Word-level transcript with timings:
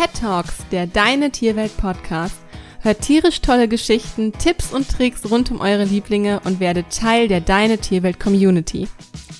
Pet 0.00 0.18
Talks, 0.18 0.64
der 0.72 0.86
Deine 0.86 1.30
Tierwelt 1.30 1.76
Podcast. 1.76 2.36
Hört 2.80 3.02
tierisch 3.02 3.42
tolle 3.42 3.68
Geschichten, 3.68 4.32
Tipps 4.32 4.72
und 4.72 4.88
Tricks 4.88 5.30
rund 5.30 5.50
um 5.50 5.60
eure 5.60 5.84
Lieblinge 5.84 6.40
und 6.44 6.58
werdet 6.58 6.86
Teil 6.88 7.28
der 7.28 7.42
Deine 7.42 7.76
Tierwelt 7.76 8.18
Community. 8.18 8.88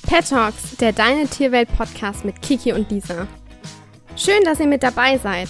Pet 0.06 0.28
Talks, 0.28 0.76
der 0.76 0.92
Deine 0.92 1.28
Tierwelt 1.28 1.74
Podcast 1.74 2.26
mit 2.26 2.42
Kiki 2.42 2.74
und 2.74 2.90
Lisa. 2.90 3.26
Schön, 4.16 4.44
dass 4.44 4.60
ihr 4.60 4.66
mit 4.66 4.82
dabei 4.82 5.16
seid. 5.16 5.48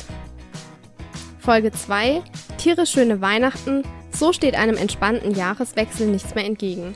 Folge 1.40 1.72
2: 1.72 2.22
Tiere 2.56 2.86
schöne 2.86 3.20
Weihnachten. 3.20 3.82
So 4.12 4.32
steht 4.32 4.54
einem 4.54 4.76
entspannten 4.76 5.34
Jahreswechsel 5.34 6.06
nichts 6.06 6.36
mehr 6.36 6.44
entgegen. 6.44 6.94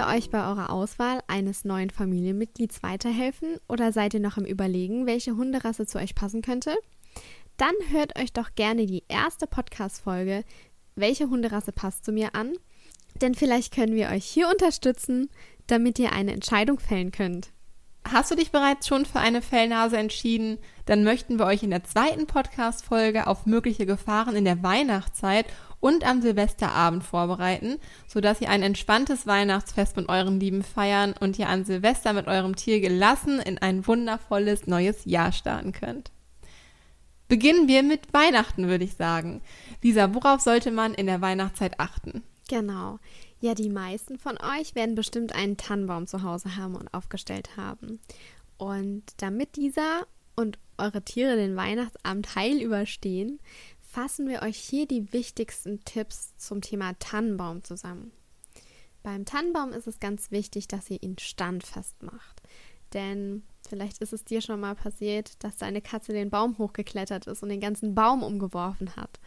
Wir 0.00 0.06
euch 0.06 0.30
bei 0.30 0.38
eurer 0.38 0.70
Auswahl 0.70 1.22
eines 1.26 1.66
neuen 1.66 1.90
Familienmitglieds 1.90 2.82
weiterhelfen 2.82 3.58
oder 3.68 3.92
seid 3.92 4.14
ihr 4.14 4.20
noch 4.20 4.38
am 4.38 4.46
Überlegen, 4.46 5.04
welche 5.04 5.36
Hunderasse 5.36 5.84
zu 5.84 5.98
euch 5.98 6.14
passen 6.14 6.40
könnte? 6.40 6.74
Dann 7.58 7.74
hört 7.90 8.18
euch 8.18 8.32
doch 8.32 8.54
gerne 8.54 8.86
die 8.86 9.04
erste 9.08 9.46
Podcast-Folge 9.46 10.44
Welche 10.94 11.28
Hunderasse 11.28 11.72
passt 11.72 12.06
zu 12.06 12.12
mir 12.12 12.34
an? 12.34 12.54
Denn 13.20 13.34
vielleicht 13.34 13.74
können 13.74 13.94
wir 13.94 14.08
euch 14.08 14.24
hier 14.24 14.48
unterstützen, 14.48 15.28
damit 15.66 15.98
ihr 15.98 16.12
eine 16.12 16.32
Entscheidung 16.32 16.80
fällen 16.80 17.12
könnt. 17.12 17.50
Hast 18.08 18.30
du 18.30 18.36
dich 18.36 18.50
bereits 18.50 18.88
schon 18.88 19.04
für 19.04 19.20
eine 19.20 19.42
Fellnase 19.42 19.98
entschieden? 19.98 20.56
Dann 20.86 21.04
möchten 21.04 21.38
wir 21.38 21.44
euch 21.44 21.62
in 21.62 21.70
der 21.70 21.84
zweiten 21.84 22.26
Podcast-Folge 22.26 23.26
auf 23.26 23.44
mögliche 23.44 23.84
Gefahren 23.84 24.34
in 24.34 24.46
der 24.46 24.62
Weihnachtszeit 24.62 25.44
und 25.80 26.06
am 26.06 26.22
Silvesterabend 26.22 27.02
vorbereiten, 27.02 27.78
sodass 28.06 28.40
ihr 28.40 28.50
ein 28.50 28.62
entspanntes 28.62 29.26
Weihnachtsfest 29.26 29.96
mit 29.96 30.08
euren 30.08 30.38
Lieben 30.38 30.62
feiern 30.62 31.14
und 31.18 31.38
ihr 31.38 31.48
an 31.48 31.64
Silvester 31.64 32.12
mit 32.12 32.26
eurem 32.26 32.54
Tier 32.54 32.80
gelassen 32.80 33.40
in 33.40 33.58
ein 33.58 33.86
wundervolles 33.86 34.66
neues 34.66 35.04
Jahr 35.04 35.32
starten 35.32 35.72
könnt. 35.72 36.10
Beginnen 37.28 37.68
wir 37.68 37.82
mit 37.82 38.12
Weihnachten, 38.12 38.68
würde 38.68 38.84
ich 38.84 38.94
sagen. 38.94 39.40
Lisa, 39.82 40.14
worauf 40.14 40.40
sollte 40.40 40.70
man 40.70 40.94
in 40.94 41.06
der 41.06 41.20
Weihnachtszeit 41.20 41.78
achten? 41.78 42.22
Genau. 42.48 42.98
Ja, 43.38 43.54
die 43.54 43.70
meisten 43.70 44.18
von 44.18 44.36
euch 44.36 44.74
werden 44.74 44.96
bestimmt 44.96 45.34
einen 45.34 45.56
Tannenbaum 45.56 46.06
zu 46.06 46.22
Hause 46.24 46.56
haben 46.56 46.74
und 46.74 46.92
aufgestellt 46.92 47.56
haben. 47.56 48.00
Und 48.58 49.04
damit 49.18 49.56
dieser 49.56 50.06
und 50.34 50.58
eure 50.76 51.02
Tiere 51.02 51.36
den 51.36 51.56
Weihnachtsabend 51.56 52.34
heil 52.34 52.60
überstehen, 52.60 53.38
fassen 53.90 54.28
wir 54.28 54.42
euch 54.42 54.56
hier 54.56 54.86
die 54.86 55.12
wichtigsten 55.12 55.84
Tipps 55.84 56.36
zum 56.36 56.60
Thema 56.60 56.94
Tannenbaum 56.98 57.64
zusammen. 57.64 58.12
Beim 59.02 59.24
Tannenbaum 59.24 59.72
ist 59.72 59.86
es 59.86 59.98
ganz 59.98 60.30
wichtig, 60.30 60.68
dass 60.68 60.90
ihr 60.90 61.02
ihn 61.02 61.18
standfest 61.18 62.02
macht. 62.02 62.42
Denn 62.92 63.42
vielleicht 63.68 63.98
ist 63.98 64.12
es 64.12 64.24
dir 64.24 64.40
schon 64.40 64.60
mal 64.60 64.74
passiert, 64.74 65.42
dass 65.42 65.56
deine 65.56 65.80
Katze 65.80 66.12
den 66.12 66.30
Baum 66.30 66.58
hochgeklettert 66.58 67.26
ist 67.26 67.42
und 67.42 67.48
den 67.48 67.60
ganzen 67.60 67.94
Baum 67.94 68.22
umgeworfen 68.22 68.94
hat. 68.96 69.18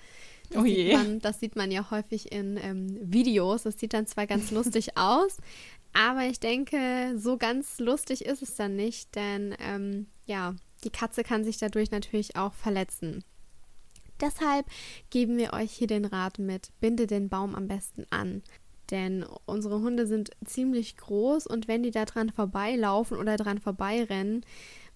Das, 0.49 0.59
Oh 0.59 0.63
sieht, 0.63 0.77
je. 0.77 0.93
man, 0.93 1.19
das 1.19 1.39
sieht 1.39 1.55
man 1.55 1.71
ja 1.71 1.89
häufig 1.89 2.31
in 2.31 2.57
ähm, 2.57 2.97
Videos. 3.01 3.63
Das 3.63 3.79
sieht 3.79 3.93
dann 3.93 4.07
zwar 4.07 4.27
ganz 4.27 4.51
lustig 4.51 4.89
aus, 4.97 5.37
aber 5.93 6.25
ich 6.25 6.39
denke, 6.39 7.15
so 7.17 7.37
ganz 7.37 7.79
lustig 7.79 8.25
ist 8.25 8.41
es 8.41 8.55
dann 8.55 8.75
nicht, 8.75 9.15
denn 9.15 9.55
ähm, 9.59 10.07
ja, 10.25 10.55
die 10.83 10.89
Katze 10.89 11.23
kann 11.23 11.43
sich 11.43 11.57
dadurch 11.57 11.91
natürlich 11.91 12.35
auch 12.35 12.53
verletzen. 12.53 13.23
Deshalb 14.23 14.65
geben 15.09 15.37
wir 15.37 15.51
euch 15.51 15.73
hier 15.73 15.87
den 15.87 16.05
Rat 16.05 16.39
mit, 16.39 16.71
binde 16.79 17.07
den 17.07 17.27
Baum 17.27 17.55
am 17.55 17.67
besten 17.67 18.05
an. 18.09 18.41
Denn 18.89 19.25
unsere 19.45 19.81
Hunde 19.81 20.07
sind 20.07 20.31
ziemlich 20.45 20.95
groß 20.95 21.45
und 21.45 21.67
wenn 21.67 21.83
die 21.83 21.91
da 21.91 22.05
dran 22.05 22.29
vorbeilaufen 22.29 23.17
oder 23.17 23.35
dran 23.35 23.59
vorbeirennen, 23.59 24.45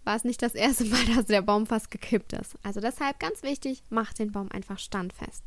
war 0.06 0.16
es 0.16 0.24
nicht 0.24 0.42
das 0.42 0.56
erste 0.56 0.86
Mal, 0.86 1.04
dass 1.16 1.26
der 1.26 1.42
Baum 1.42 1.66
fast 1.66 1.92
gekippt 1.92 2.32
ist. 2.34 2.56
Also 2.64 2.80
deshalb 2.80 3.20
ganz 3.20 3.44
wichtig, 3.44 3.84
macht 3.90 4.20
den 4.20 4.32
Baum 4.32 4.50
einfach 4.50 4.80
standfest. 4.80 5.44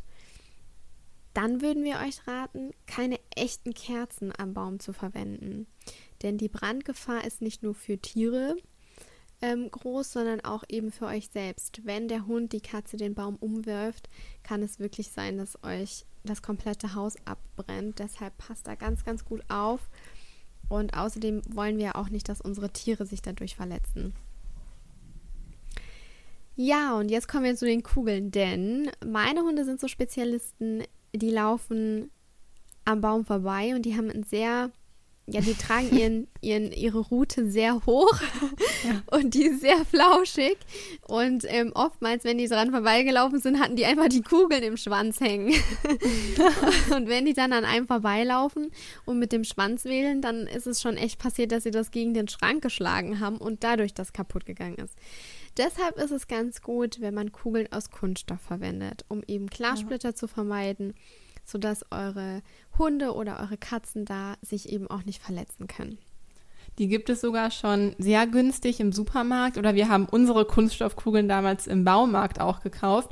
Dann 1.33 1.63
würden 1.63 1.83
wir 1.83 2.01
euch 2.07 2.27
raten, 2.27 2.73
keine 2.87 3.19
echten 3.35 3.73
Kerzen 3.73 4.33
am 4.37 4.53
Baum 4.53 4.79
zu 4.79 4.93
verwenden. 4.93 5.67
Denn 6.23 6.37
die 6.37 6.49
Brandgefahr 6.49 7.25
ist 7.25 7.41
nicht 7.41 7.63
nur 7.63 7.75
für 7.75 7.99
Tiere 7.99 8.57
ähm, 9.43 9.71
groß, 9.71 10.13
sondern 10.13 10.41
auch 10.43 10.65
eben 10.69 10.93
für 10.93 11.07
euch 11.07 11.29
selbst. 11.29 11.85
Wenn 11.85 12.09
der 12.09 12.27
Hund 12.27 12.53
die 12.53 12.61
Katze 12.61 12.97
den 12.97 13.15
Baum 13.15 13.37
umwirft, 13.37 14.09
kann 14.43 14.63
es 14.63 14.79
wirklich 14.79 15.11
sein, 15.11 15.39
dass 15.39 15.63
euch 15.63 16.05
das 16.25 16.43
komplette 16.43 16.95
Haus 16.95 17.15
abbrennt. 17.25 17.99
Deshalb 17.99 18.37
passt 18.39 18.67
da 18.67 18.75
ganz, 18.75 19.05
ganz 19.05 19.25
gut 19.25 19.43
auf. 19.49 19.81
Und 20.69 20.95
außerdem 20.97 21.43
wollen 21.49 21.79
wir 21.79 21.97
auch 21.97 22.11
nicht, 22.11 22.29
dass 22.29 22.41
unsere 22.41 22.71
Tiere 22.71 23.07
sich 23.07 23.23
dadurch 23.23 23.57
verletzen. 23.57 24.15
Ja, 26.57 26.97
und 26.97 27.11
jetzt 27.11 27.27
kommen 27.27 27.45
wir 27.45 27.57
zu 27.57 27.65
den 27.65 27.83
Kugeln, 27.83 28.31
denn 28.31 28.91
meine 29.05 29.41
Hunde 29.41 29.65
sind 29.65 29.81
so 29.81 29.89
Spezialisten, 29.89 30.85
die 31.15 31.31
laufen 31.31 32.11
am 32.85 33.01
Baum 33.01 33.25
vorbei 33.25 33.75
und 33.75 33.83
die 33.83 33.97
haben 33.97 34.11
ein 34.11 34.25
sehr, 34.25 34.71
ja, 35.33 35.41
die 35.41 35.55
tragen 35.55 35.97
ihren, 35.97 36.29
ihren, 36.41 36.73
ihre 36.73 36.99
Route 36.99 37.51
sehr 37.51 37.87
hoch 37.87 38.21
Ja. 38.85 39.03
und 39.19 39.35
die 39.35 39.45
ist 39.45 39.61
sehr 39.61 39.85
flauschig. 39.85 40.57
Und 41.07 41.45
ähm, 41.49 41.73
oftmals, 41.75 42.25
wenn 42.25 42.39
die 42.39 42.49
dran 42.49 42.71
vorbeigelaufen 42.71 43.39
sind, 43.41 43.61
hatten 43.61 43.77
die 43.77 43.85
einfach 43.85 44.09
die 44.09 44.23
Kugeln 44.23 44.63
im 44.63 44.77
Schwanz 44.77 45.21
hängen. 45.21 45.53
und 46.97 47.09
wenn 47.09 47.27
die 47.27 47.35
dann 47.35 47.53
an 47.53 47.65
einem 47.65 47.87
vorbeilaufen 47.87 48.71
und 49.05 49.19
mit 49.19 49.33
dem 49.33 49.45
Schwanz 49.45 49.85
wählen, 49.85 50.23
dann 50.23 50.47
ist 50.47 50.67
es 50.67 50.81
schon 50.81 50.97
echt 50.97 51.19
passiert, 51.19 51.53
dass 51.53 51.65
sie 51.65 51.71
das 51.71 51.91
gegen 51.91 52.15
den 52.15 52.29
Schrank 52.29 52.63
geschlagen 52.63 53.21
haben 53.21 53.37
und 53.37 53.63
dadurch 53.65 53.93
das 53.93 54.13
kaputt 54.13 54.47
gegangen 54.47 54.77
ist. 54.77 54.95
Deshalb 55.57 55.99
ist 55.99 56.13
es 56.13 56.29
ganz 56.29 56.63
gut, 56.63 57.01
wenn 57.01 57.13
man 57.15 57.33
Kugeln 57.33 57.69
aus 57.73 57.91
Kunststoff 57.91 58.41
verwendet, 58.41 59.05
um 59.09 59.23
eben 59.27 59.49
Glassplitter 59.49 60.15
zu 60.15 60.27
vermeiden, 60.29 60.95
sodass 61.51 61.85
eure 61.91 62.43
Hunde 62.79 63.15
oder 63.15 63.41
eure 63.41 63.57
Katzen 63.57 64.05
da 64.05 64.35
sich 64.43 64.69
eben 64.71 64.89
auch 64.89 65.05
nicht 65.05 65.23
verletzen 65.23 65.67
können. 65.67 65.99
Die 66.79 66.87
gibt 66.89 67.11
es 67.11 67.21
sogar 67.21 67.51
schon 67.51 67.95
sehr 67.99 68.27
günstig 68.27 68.81
im 68.81 68.93
Supermarkt 68.93 69.59
oder 69.59 69.75
wir 69.75 69.89
haben 69.89 70.07
unsere 70.07 70.45
Kunststoffkugeln 70.47 71.29
damals 71.29 71.67
im 71.67 71.85
Baumarkt 71.85 72.41
auch 72.41 72.61
gekauft. 72.61 73.11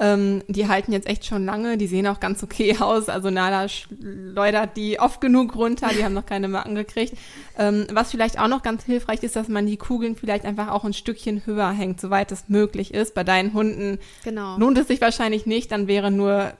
Ähm, 0.00 0.42
die 0.48 0.66
halten 0.68 0.92
jetzt 0.92 1.06
echt 1.06 1.24
schon 1.24 1.46
lange, 1.46 1.78
die 1.78 1.86
sehen 1.86 2.06
auch 2.08 2.20
ganz 2.20 2.42
okay 2.42 2.76
aus. 2.80 3.08
Also 3.08 3.30
Nala 3.30 3.68
schleudert 3.68 4.76
die 4.76 4.98
oft 4.98 5.20
genug 5.20 5.54
runter, 5.54 5.88
die 5.96 6.04
haben 6.04 6.14
noch 6.14 6.26
keine 6.26 6.48
Marken 6.48 6.74
gekriegt. 6.74 7.16
Ähm, 7.56 7.86
was 7.92 8.10
vielleicht 8.10 8.38
auch 8.38 8.48
noch 8.48 8.62
ganz 8.62 8.84
hilfreich 8.84 9.22
ist, 9.22 9.36
dass 9.36 9.48
man 9.48 9.66
die 9.66 9.76
Kugeln 9.78 10.16
vielleicht 10.16 10.44
einfach 10.44 10.68
auch 10.68 10.84
ein 10.84 10.92
Stückchen 10.92 11.46
höher 11.46 11.70
hängt, 11.70 12.00
soweit 12.00 12.32
es 12.32 12.48
möglich 12.48 12.92
ist. 12.92 13.14
Bei 13.14 13.24
deinen 13.24 13.54
Hunden 13.54 13.98
Genau. 14.24 14.58
lohnt 14.58 14.76
es 14.78 14.88
sich 14.88 15.00
wahrscheinlich 15.00 15.46
nicht, 15.46 15.70
dann 15.70 15.86
wäre 15.86 16.10
nur 16.10 16.52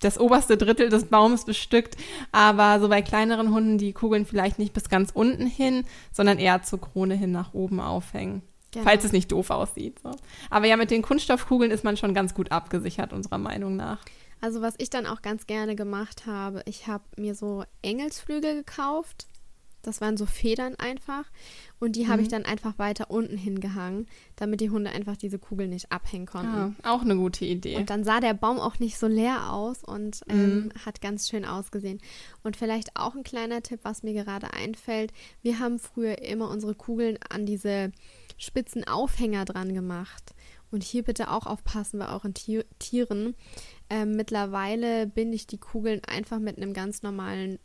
das 0.00 0.18
oberste 0.18 0.56
Drittel 0.56 0.88
des 0.88 1.06
Baumes 1.06 1.44
bestückt, 1.44 1.96
aber 2.32 2.80
so 2.80 2.88
bei 2.88 3.02
kleineren 3.02 3.50
Hunden 3.52 3.78
die 3.78 3.92
Kugeln 3.92 4.26
vielleicht 4.26 4.58
nicht 4.58 4.72
bis 4.72 4.88
ganz 4.88 5.10
unten 5.12 5.46
hin, 5.46 5.84
sondern 6.12 6.38
eher 6.38 6.62
zur 6.62 6.80
Krone 6.80 7.14
hin 7.14 7.32
nach 7.32 7.54
oben 7.54 7.80
aufhängen. 7.80 8.42
Genau. 8.72 8.84
Falls 8.84 9.04
es 9.04 9.12
nicht 9.12 9.30
doof 9.30 9.50
aussieht. 9.50 10.00
So. 10.02 10.10
Aber 10.50 10.66
ja, 10.66 10.76
mit 10.76 10.90
den 10.90 11.02
Kunststoffkugeln 11.02 11.70
ist 11.70 11.84
man 11.84 11.96
schon 11.96 12.12
ganz 12.12 12.34
gut 12.34 12.50
abgesichert, 12.50 13.12
unserer 13.12 13.38
Meinung 13.38 13.76
nach. 13.76 13.98
Also 14.40 14.60
was 14.60 14.74
ich 14.78 14.90
dann 14.90 15.06
auch 15.06 15.22
ganz 15.22 15.46
gerne 15.46 15.76
gemacht 15.76 16.26
habe, 16.26 16.62
ich 16.66 16.86
habe 16.86 17.04
mir 17.16 17.34
so 17.34 17.64
Engelsflügel 17.82 18.56
gekauft. 18.56 19.28
Das 19.86 20.00
waren 20.00 20.16
so 20.16 20.26
Federn 20.26 20.74
einfach. 20.76 21.24
Und 21.80 21.96
die 21.96 22.08
habe 22.08 22.22
ich 22.22 22.28
dann 22.28 22.44
einfach 22.44 22.78
weiter 22.78 23.10
unten 23.10 23.36
hingehangen, 23.36 24.06
damit 24.36 24.60
die 24.60 24.70
Hunde 24.70 24.90
einfach 24.90 25.16
diese 25.16 25.38
Kugel 25.38 25.68
nicht 25.68 25.92
abhängen 25.92 26.26
konnten. 26.26 26.76
Ja, 26.82 26.94
auch 26.94 27.02
eine 27.02 27.16
gute 27.16 27.44
Idee. 27.44 27.76
Und 27.76 27.90
dann 27.90 28.04
sah 28.04 28.20
der 28.20 28.34
Baum 28.34 28.58
auch 28.58 28.78
nicht 28.78 28.98
so 28.98 29.06
leer 29.06 29.52
aus 29.52 29.84
und 29.84 30.22
ähm, 30.28 30.70
hat 30.84 31.00
ganz 31.00 31.28
schön 31.28 31.44
ausgesehen. 31.44 32.00
Und 32.42 32.56
vielleicht 32.56 32.96
auch 32.96 33.14
ein 33.14 33.24
kleiner 33.24 33.62
Tipp, 33.62 33.80
was 33.82 34.02
mir 34.02 34.14
gerade 34.14 34.52
einfällt. 34.54 35.12
Wir 35.42 35.58
haben 35.58 35.78
früher 35.78 36.22
immer 36.22 36.48
unsere 36.48 36.74
Kugeln 36.74 37.18
an 37.28 37.44
diese 37.44 37.92
spitzen 38.38 38.86
Aufhänger 38.86 39.44
dran 39.44 39.74
gemacht. 39.74 40.34
Und 40.70 40.82
hier 40.82 41.04
bitte 41.04 41.30
auch 41.30 41.46
aufpassen 41.46 42.00
bei 42.00 42.08
euren 42.08 42.34
Tier 42.34 42.64
Tieren. 42.78 43.36
Ähm, 43.90 44.16
mittlerweile 44.16 45.06
binde 45.06 45.36
ich 45.36 45.46
die 45.46 45.58
Kugeln 45.58 46.00
einfach 46.04 46.40
mit 46.40 46.56
einem 46.56 46.72
ganz 46.72 47.02
normalen 47.02 47.58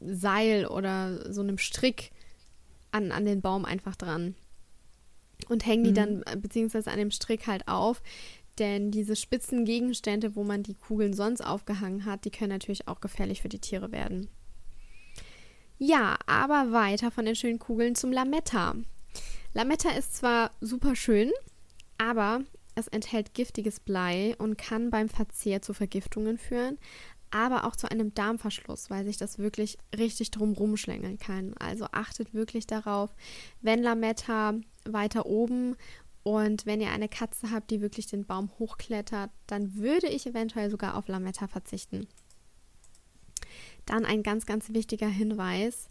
Seil 0.00 0.66
oder 0.66 1.32
so 1.32 1.40
einem 1.40 1.58
Strick 1.58 2.12
an, 2.90 3.12
an 3.12 3.24
den 3.24 3.40
Baum 3.40 3.64
einfach 3.64 3.96
dran. 3.96 4.34
Und 5.48 5.66
hängen 5.66 5.84
die 5.84 5.92
dann 5.92 6.22
äh, 6.26 6.36
beziehungsweise 6.36 6.90
an 6.90 6.98
dem 6.98 7.10
Strick 7.10 7.46
halt 7.46 7.68
auf. 7.68 8.02
Denn 8.58 8.90
diese 8.90 9.14
spitzen 9.14 9.64
Gegenstände, 9.64 10.34
wo 10.34 10.42
man 10.42 10.64
die 10.64 10.74
Kugeln 10.74 11.14
sonst 11.14 11.40
aufgehangen 11.42 12.04
hat, 12.04 12.24
die 12.24 12.30
können 12.30 12.50
natürlich 12.50 12.88
auch 12.88 13.00
gefährlich 13.00 13.40
für 13.40 13.48
die 13.48 13.60
Tiere 13.60 13.92
werden. 13.92 14.28
Ja, 15.78 16.18
aber 16.26 16.72
weiter 16.72 17.12
von 17.12 17.24
den 17.24 17.36
schönen 17.36 17.60
Kugeln 17.60 17.94
zum 17.94 18.10
Lametta. 18.10 18.74
Lametta 19.54 19.90
ist 19.90 20.16
zwar 20.16 20.50
super 20.60 20.96
schön, 20.96 21.30
aber 21.98 22.40
es 22.74 22.88
enthält 22.88 23.34
giftiges 23.34 23.78
Blei 23.78 24.34
und 24.38 24.58
kann 24.58 24.90
beim 24.90 25.08
Verzehr 25.08 25.62
zu 25.62 25.74
Vergiftungen 25.74 26.36
führen, 26.36 26.78
aber 27.30 27.64
auch 27.64 27.76
zu 27.76 27.90
einem 27.90 28.14
Darmverschluss, 28.14 28.90
weil 28.90 29.04
sich 29.04 29.16
das 29.16 29.38
wirklich 29.38 29.78
richtig 29.96 30.30
drumrum 30.30 30.76
schlängeln 30.76 31.18
kann. 31.18 31.54
Also 31.58 31.86
achtet 31.92 32.34
wirklich 32.34 32.66
darauf, 32.66 33.14
wenn 33.60 33.82
Lametta 33.82 34.54
weiter 34.84 35.26
oben 35.26 35.76
und 36.22 36.66
wenn 36.66 36.80
ihr 36.80 36.90
eine 36.90 37.08
Katze 37.08 37.50
habt, 37.50 37.70
die 37.70 37.80
wirklich 37.80 38.06
den 38.06 38.24
Baum 38.24 38.50
hochklettert, 38.58 39.30
dann 39.46 39.76
würde 39.76 40.08
ich 40.08 40.26
eventuell 40.26 40.70
sogar 40.70 40.96
auf 40.96 41.08
Lametta 41.08 41.48
verzichten. 41.48 42.06
Dann 43.86 44.04
ein 44.04 44.22
ganz, 44.22 44.44
ganz 44.44 44.72
wichtiger 44.72 45.08
Hinweis. 45.08 45.88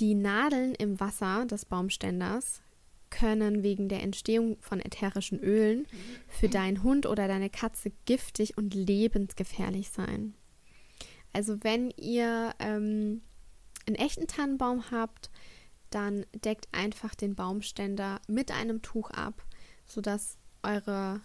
Die 0.00 0.14
Nadeln 0.14 0.74
im 0.74 0.98
Wasser 1.00 1.44
des 1.46 1.66
Baumständers 1.66 2.62
können 3.10 3.62
wegen 3.62 3.88
der 3.88 4.02
Entstehung 4.02 4.56
von 4.60 4.80
ätherischen 4.80 5.38
Ölen 5.38 5.86
für 6.28 6.48
deinen 6.48 6.82
Hund 6.82 7.06
oder 7.06 7.28
deine 7.28 7.50
Katze 7.50 7.92
giftig 8.06 8.56
und 8.58 8.74
lebensgefährlich 8.74 9.90
sein. 9.90 10.34
Also 11.34 11.62
wenn 11.62 11.90
ihr 11.90 12.54
ähm, 12.60 13.20
einen 13.86 13.96
echten 13.96 14.26
Tannenbaum 14.26 14.90
habt, 14.90 15.30
dann 15.90 16.24
deckt 16.44 16.68
einfach 16.72 17.14
den 17.14 17.34
Baumständer 17.34 18.20
mit 18.26 18.50
einem 18.50 18.80
Tuch 18.80 19.10
ab, 19.10 19.44
sodass 19.84 20.38
eure 20.62 21.20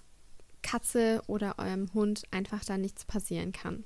Katze 0.61 1.21
oder 1.27 1.57
eurem 1.57 1.93
Hund 1.93 2.23
einfach 2.31 2.65
da 2.65 2.77
nichts 2.77 3.05
passieren 3.05 3.51
kann. 3.51 3.85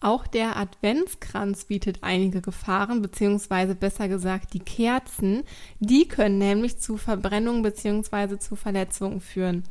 Auch 0.00 0.26
der 0.26 0.56
Adventskranz 0.56 1.66
bietet 1.66 1.98
einige 2.02 2.42
Gefahren, 2.42 3.02
beziehungsweise 3.02 3.76
besser 3.76 4.08
gesagt 4.08 4.52
die 4.52 4.58
Kerzen. 4.58 5.44
Die 5.78 6.08
können 6.08 6.38
nämlich 6.38 6.78
zu 6.78 6.96
Verbrennungen 6.96 7.62
beziehungsweise 7.62 8.40
zu 8.40 8.56
Verletzungen 8.56 9.20
führen. 9.20 9.62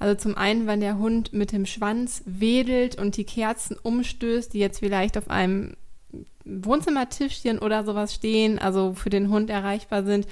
Also 0.00 0.14
zum 0.14 0.36
einen, 0.36 0.66
wenn 0.66 0.80
der 0.80 0.98
Hund 0.98 1.32
mit 1.34 1.52
dem 1.52 1.66
Schwanz 1.66 2.22
wedelt 2.24 2.96
und 2.98 3.16
die 3.18 3.24
Kerzen 3.24 3.76
umstößt, 3.80 4.52
die 4.52 4.58
jetzt 4.58 4.78
vielleicht 4.78 5.18
auf 5.18 5.30
einem 5.30 5.74
Wohnzimmertischchen 6.46 7.58
oder 7.58 7.84
sowas 7.84 8.14
stehen, 8.14 8.58
also 8.58 8.94
für 8.94 9.10
den 9.10 9.28
Hund 9.28 9.50
erreichbar 9.50 10.02
sind, 10.02 10.26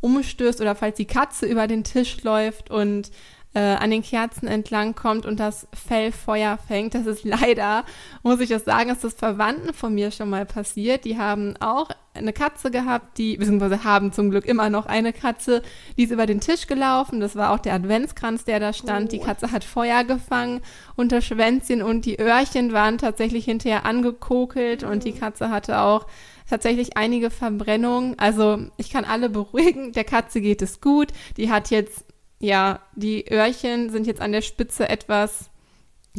umstößt 0.00 0.60
oder 0.60 0.74
falls 0.74 0.96
die 0.96 1.06
Katze 1.06 1.46
über 1.46 1.66
den 1.66 1.84
Tisch 1.84 2.22
läuft 2.22 2.70
und 2.70 3.10
äh, 3.54 3.60
an 3.60 3.90
den 3.90 4.02
Kerzen 4.02 4.46
entlang 4.46 4.94
kommt 4.94 5.24
und 5.24 5.40
das 5.40 5.68
Fell 5.72 6.12
Feuer 6.12 6.58
fängt. 6.58 6.94
Das 6.94 7.06
ist 7.06 7.24
leider, 7.24 7.84
muss 8.22 8.40
ich 8.40 8.50
das 8.50 8.66
sagen, 8.66 8.90
ist 8.90 9.04
das 9.04 9.14
Verwandten 9.14 9.72
von 9.72 9.94
mir 9.94 10.10
schon 10.10 10.28
mal 10.28 10.44
passiert. 10.44 11.06
Die 11.06 11.16
haben 11.16 11.56
auch 11.60 11.88
eine 12.14 12.32
Katze 12.32 12.70
gehabt, 12.70 13.18
die, 13.18 13.36
beziehungsweise 13.36 13.84
haben 13.84 14.12
zum 14.12 14.30
Glück 14.30 14.46
immer 14.46 14.70
noch 14.70 14.86
eine 14.86 15.12
Katze, 15.12 15.62
die 15.96 16.04
ist 16.04 16.12
über 16.12 16.26
den 16.26 16.40
Tisch 16.40 16.66
gelaufen. 16.66 17.20
Das 17.20 17.34
war 17.36 17.50
auch 17.50 17.58
der 17.58 17.74
Adventskranz, 17.74 18.44
der 18.44 18.60
da 18.60 18.72
stand. 18.72 19.06
Oh. 19.06 19.10
Die 19.10 19.18
Katze 19.18 19.50
hat 19.50 19.64
Feuer 19.64 20.04
gefangen 20.04 20.60
unter 20.96 21.20
Schwänzchen 21.20 21.82
und 21.82 22.06
die 22.06 22.18
Öhrchen 22.20 22.72
waren 22.72 22.98
tatsächlich 22.98 23.44
hinterher 23.44 23.84
angekokelt 23.84 24.84
oh. 24.84 24.90
und 24.90 25.04
die 25.04 25.12
Katze 25.12 25.50
hatte 25.50 25.80
auch 25.80 26.06
tatsächlich 26.48 26.96
einige 26.96 27.30
Verbrennungen. 27.30 28.18
Also 28.18 28.58
ich 28.76 28.90
kann 28.90 29.04
alle 29.04 29.28
beruhigen, 29.28 29.92
der 29.92 30.04
Katze 30.04 30.40
geht 30.40 30.62
es 30.62 30.80
gut. 30.80 31.08
Die 31.36 31.50
hat 31.50 31.70
jetzt 31.70 32.04
ja, 32.40 32.80
die 32.94 33.30
Öhrchen 33.30 33.90
sind 33.90 34.06
jetzt 34.06 34.20
an 34.20 34.32
der 34.32 34.42
Spitze 34.42 34.88
etwas 34.88 35.50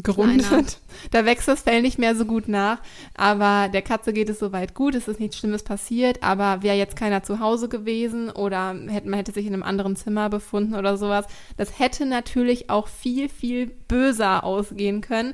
gerundet. 0.04 0.48
Kleiner. 0.48 0.64
Da 1.12 1.26
wächst 1.26 1.48
das 1.48 1.62
Fell 1.62 1.82
nicht 1.82 2.00
mehr 2.00 2.16
so 2.16 2.26
gut 2.26 2.48
nach. 2.48 2.80
Aber 3.16 3.70
der 3.70 3.82
Katze 3.82 4.12
geht 4.14 4.30
es 4.30 4.40
soweit 4.40 4.74
gut. 4.74 4.96
Es 4.96 5.08
ist 5.08 5.20
nichts 5.20 5.38
Schlimmes 5.38 5.64
passiert. 5.64 6.24
Aber 6.24 6.64
wäre 6.64 6.76
jetzt 6.76 6.96
keiner 6.96 7.24
zu 7.24 7.40
Hause 7.40 7.70
gewesen 7.70 8.30
oder 8.30 8.76
hätte, 8.88 9.10
man 9.10 9.18
hätte 9.18 9.32
sich 9.32 9.46
in 9.46 9.54
einem 9.54 9.64
anderen 9.64 9.96
Zimmer 9.96 10.30
befunden 10.30 10.76
oder 10.76 10.98
sowas, 10.98 11.26
das 11.58 11.80
hätte 11.80 12.06
natürlich 12.06 12.70
auch 12.70 12.88
viel, 12.88 13.30
viel 13.30 13.68
böser 13.68 14.44
ausgehen 14.44 15.02
können. 15.02 15.34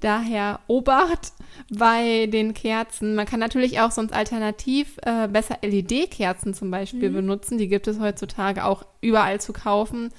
Daher 0.00 0.60
Obacht 0.66 1.32
bei 1.72 2.26
den 2.26 2.52
Kerzen. 2.52 3.14
Man 3.14 3.24
kann 3.24 3.40
natürlich 3.40 3.80
auch 3.80 3.90
sonst 3.90 4.12
alternativ 4.12 4.98
äh, 5.02 5.26
besser 5.26 5.58
LED-Kerzen 5.62 6.52
zum 6.52 6.70
Beispiel 6.70 7.08
mhm. 7.08 7.14
benutzen. 7.14 7.56
Die 7.56 7.68
gibt 7.68 7.88
es 7.88 7.98
heutzutage 7.98 8.64
auch 8.64 8.84
überall 9.00 9.40
zu 9.40 9.54
kaufen. 9.54 10.10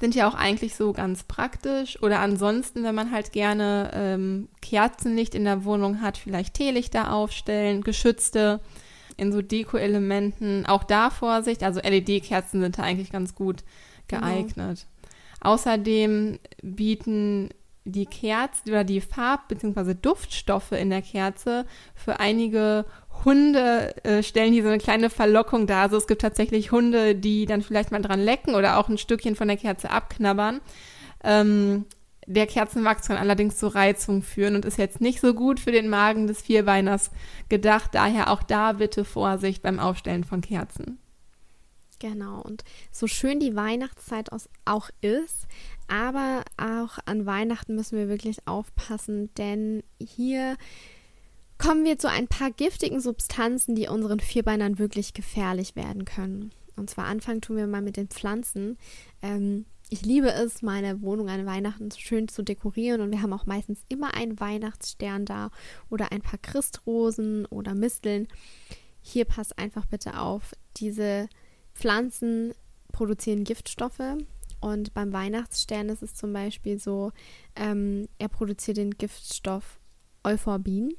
Sind 0.00 0.14
ja 0.14 0.28
auch 0.28 0.34
eigentlich 0.34 0.74
so 0.74 0.92
ganz 0.92 1.24
praktisch. 1.24 2.00
Oder 2.02 2.20
ansonsten, 2.20 2.84
wenn 2.84 2.94
man 2.94 3.10
halt 3.10 3.32
gerne 3.32 3.90
ähm, 3.94 4.48
Kerzenlicht 4.60 5.34
in 5.34 5.44
der 5.44 5.64
Wohnung 5.64 6.00
hat, 6.00 6.16
vielleicht 6.18 6.54
Teelichter 6.54 7.12
aufstellen, 7.12 7.82
geschützte 7.82 8.60
in 9.16 9.32
so 9.32 9.42
Deko-Elementen. 9.42 10.66
Auch 10.66 10.84
da 10.84 11.10
Vorsicht. 11.10 11.62
Also 11.62 11.80
LED-Kerzen 11.80 12.60
sind 12.60 12.78
da 12.78 12.82
eigentlich 12.82 13.10
ganz 13.10 13.34
gut 13.34 13.64
geeignet. 14.06 14.54
Genau. 14.56 15.52
Außerdem 15.52 16.38
bieten 16.62 17.50
die 17.84 18.06
Kerze 18.06 18.62
oder 18.68 18.84
die 18.84 19.00
Farb- 19.00 19.48
bzw. 19.48 19.94
Duftstoffe 19.94 20.72
in 20.72 20.90
der 20.90 21.02
Kerze 21.02 21.64
für 21.94 22.20
einige 22.20 22.84
Hunde 23.24 23.94
äh, 24.04 24.22
stellen 24.22 24.52
hier 24.52 24.62
so 24.62 24.68
eine 24.68 24.78
kleine 24.78 25.10
Verlockung 25.10 25.66
dar. 25.66 25.82
Also 25.82 25.96
es 25.96 26.06
gibt 26.06 26.22
tatsächlich 26.22 26.72
Hunde, 26.72 27.14
die 27.14 27.46
dann 27.46 27.62
vielleicht 27.62 27.90
mal 27.90 28.02
dran 28.02 28.20
lecken 28.20 28.54
oder 28.54 28.78
auch 28.78 28.88
ein 28.88 28.98
Stückchen 28.98 29.36
von 29.36 29.48
der 29.48 29.56
Kerze 29.56 29.90
abknabbern. 29.90 30.60
Ähm, 31.24 31.84
der 32.26 32.46
Kerzenwachs 32.46 33.08
kann 33.08 33.16
allerdings 33.16 33.56
zu 33.56 33.68
Reizung 33.68 34.22
führen 34.22 34.54
und 34.54 34.66
ist 34.66 34.76
jetzt 34.76 35.00
nicht 35.00 35.20
so 35.20 35.32
gut 35.32 35.58
für 35.60 35.72
den 35.72 35.88
Magen 35.88 36.26
des 36.26 36.42
Vierbeiners 36.42 37.10
gedacht. 37.48 37.94
Daher 37.94 38.30
auch 38.30 38.42
da 38.42 38.72
bitte 38.72 39.04
Vorsicht 39.04 39.62
beim 39.62 39.80
Aufstellen 39.80 40.24
von 40.24 40.42
Kerzen. 40.42 40.98
Genau, 41.98 42.42
und 42.42 42.64
so 42.92 43.06
schön 43.06 43.40
die 43.40 43.56
Weihnachtszeit 43.56 44.28
auch 44.64 44.90
ist, 45.00 45.48
aber 45.88 46.44
auch 46.56 46.98
an 47.06 47.26
Weihnachten 47.26 47.74
müssen 47.74 47.98
wir 47.98 48.08
wirklich 48.08 48.46
aufpassen, 48.46 49.34
denn 49.34 49.82
hier 49.98 50.56
kommen 51.58 51.84
wir 51.84 51.98
zu 51.98 52.08
ein 52.08 52.28
paar 52.28 52.50
giftigen 52.50 53.00
Substanzen, 53.00 53.74
die 53.74 53.88
unseren 53.88 54.20
Vierbeinern 54.20 54.78
wirklich 54.78 55.12
gefährlich 55.12 55.76
werden 55.76 56.04
können. 56.04 56.52
Und 56.76 56.88
zwar 56.88 57.06
anfangen 57.06 57.40
tun 57.40 57.56
wir 57.56 57.66
mal 57.66 57.82
mit 57.82 57.96
den 57.96 58.08
Pflanzen. 58.08 58.78
Ähm, 59.20 59.66
ich 59.90 60.02
liebe 60.02 60.30
es, 60.30 60.62
meine 60.62 61.02
Wohnung 61.02 61.28
an 61.28 61.46
Weihnachten 61.46 61.90
schön 61.90 62.28
zu 62.28 62.42
dekorieren 62.42 63.00
und 63.00 63.10
wir 63.10 63.22
haben 63.22 63.32
auch 63.32 63.46
meistens 63.46 63.80
immer 63.88 64.14
einen 64.14 64.38
Weihnachtsstern 64.38 65.24
da 65.24 65.50
oder 65.88 66.12
ein 66.12 66.20
paar 66.20 66.38
Christrosen 66.38 67.46
oder 67.46 67.74
Misteln. 67.74 68.28
Hier 69.00 69.24
passt 69.24 69.58
einfach 69.58 69.86
bitte 69.86 70.20
auf, 70.20 70.52
diese 70.76 71.28
Pflanzen 71.74 72.52
produzieren 72.92 73.44
Giftstoffe 73.44 74.18
und 74.60 74.92
beim 74.92 75.12
Weihnachtsstern 75.12 75.88
ist 75.88 76.02
es 76.02 76.14
zum 76.14 76.32
Beispiel 76.32 76.78
so, 76.78 77.12
ähm, 77.56 78.08
er 78.18 78.28
produziert 78.28 78.76
den 78.76 78.90
Giftstoff 78.90 79.80
Euphorbin. 80.22 80.94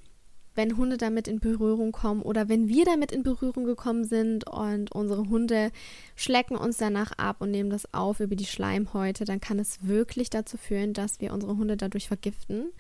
Wenn 0.60 0.75
Hunde 0.75 0.98
damit 0.98 1.30
in 1.30 1.39
Berührung 1.39 1.94
kommen 1.94 2.22
oder 2.22 2.50
wenn 2.50 2.68
wir 2.68 2.84
damit 2.84 3.13
in 3.13 3.24
Berührung 3.24 3.63
gekommen 3.63 4.04
sind 4.04 4.46
und 4.46 4.92
unsere 4.92 5.30
Hunde 5.30 5.72
schlecken 6.18 6.58
uns 6.58 6.75
danach 6.75 7.13
ab 7.13 7.38
und 7.39 7.50
nehmen 7.50 7.70
das 7.70 7.94
auf 7.94 8.20
über 8.20 8.36
die 8.36 8.44
Schleimhäute, 8.44 9.24
dann 9.24 9.39
kann 9.39 9.58
es 9.58 9.88
wirklich 9.88 10.30
dazu 10.30 10.58
führen, 10.58 10.92
dass 10.92 11.22
wir 11.22 11.32
unsere 11.32 11.56
Hunde 11.56 11.78
dadurch 11.78 12.10
vergiften. 12.10 12.74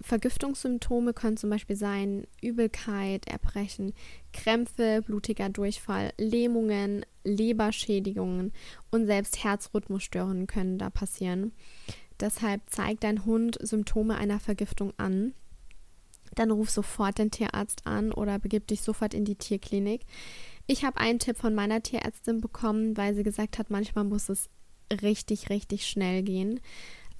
Vergiftungssymptome 0.00 1.12
können 1.12 1.36
zum 1.36 1.48
Beispiel 1.48 1.76
sein 1.76 2.26
Übelkeit, 2.42 3.28
Erbrechen, 3.28 3.92
Krämpfe, 4.32 5.00
blutiger 5.06 5.48
Durchfall, 5.48 6.12
Lähmungen, 6.18 7.06
Leberschädigungen 7.22 8.52
und 8.90 9.06
selbst 9.06 9.44
Herzrhythmusstörungen 9.44 10.48
können 10.48 10.76
da 10.76 10.90
passieren. 10.90 11.52
Deshalb 12.18 12.62
zeigt 12.66 13.04
dein 13.04 13.24
Hund 13.24 13.58
Symptome 13.60 14.16
einer 14.16 14.40
Vergiftung 14.40 14.92
an. 14.96 15.34
Dann 16.36 16.52
ruf 16.52 16.70
sofort 16.70 17.18
den 17.18 17.32
Tierarzt 17.32 17.86
an 17.86 18.12
oder 18.12 18.38
begib 18.38 18.68
dich 18.68 18.82
sofort 18.82 19.12
in 19.12 19.24
die 19.24 19.34
Tierklinik. 19.34 20.02
Ich 20.68 20.84
habe 20.84 20.98
einen 20.98 21.18
Tipp 21.18 21.36
von 21.36 21.54
meiner 21.54 21.82
Tierärztin 21.82 22.40
bekommen, 22.40 22.96
weil 22.96 23.14
sie 23.14 23.24
gesagt 23.24 23.58
hat, 23.58 23.70
manchmal 23.70 24.04
muss 24.04 24.28
es 24.28 24.48
richtig, 25.02 25.50
richtig 25.50 25.86
schnell 25.86 26.22
gehen. 26.22 26.60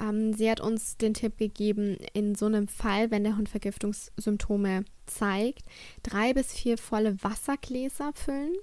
Ähm, 0.00 0.32
sie 0.34 0.50
hat 0.50 0.60
uns 0.60 0.96
den 0.96 1.14
Tipp 1.14 1.38
gegeben, 1.38 1.96
in 2.12 2.34
so 2.34 2.46
einem 2.46 2.68
Fall, 2.68 3.10
wenn 3.10 3.24
der 3.24 3.36
Hund 3.36 3.48
Vergiftungssymptome 3.48 4.84
zeigt, 5.06 5.62
drei 6.02 6.34
bis 6.34 6.52
vier 6.52 6.76
volle 6.76 7.22
Wassergläser 7.22 8.12
füllen 8.14 8.54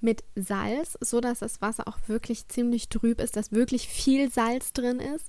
mit 0.00 0.22
Salz, 0.36 0.96
so 1.00 1.20
dass 1.20 1.40
das 1.40 1.60
Wasser 1.60 1.88
auch 1.88 1.98
wirklich 2.06 2.48
ziemlich 2.48 2.88
trüb 2.88 3.20
ist, 3.20 3.36
dass 3.36 3.52
wirklich 3.52 3.88
viel 3.88 4.30
Salz 4.30 4.72
drin 4.72 5.00
ist. 5.00 5.26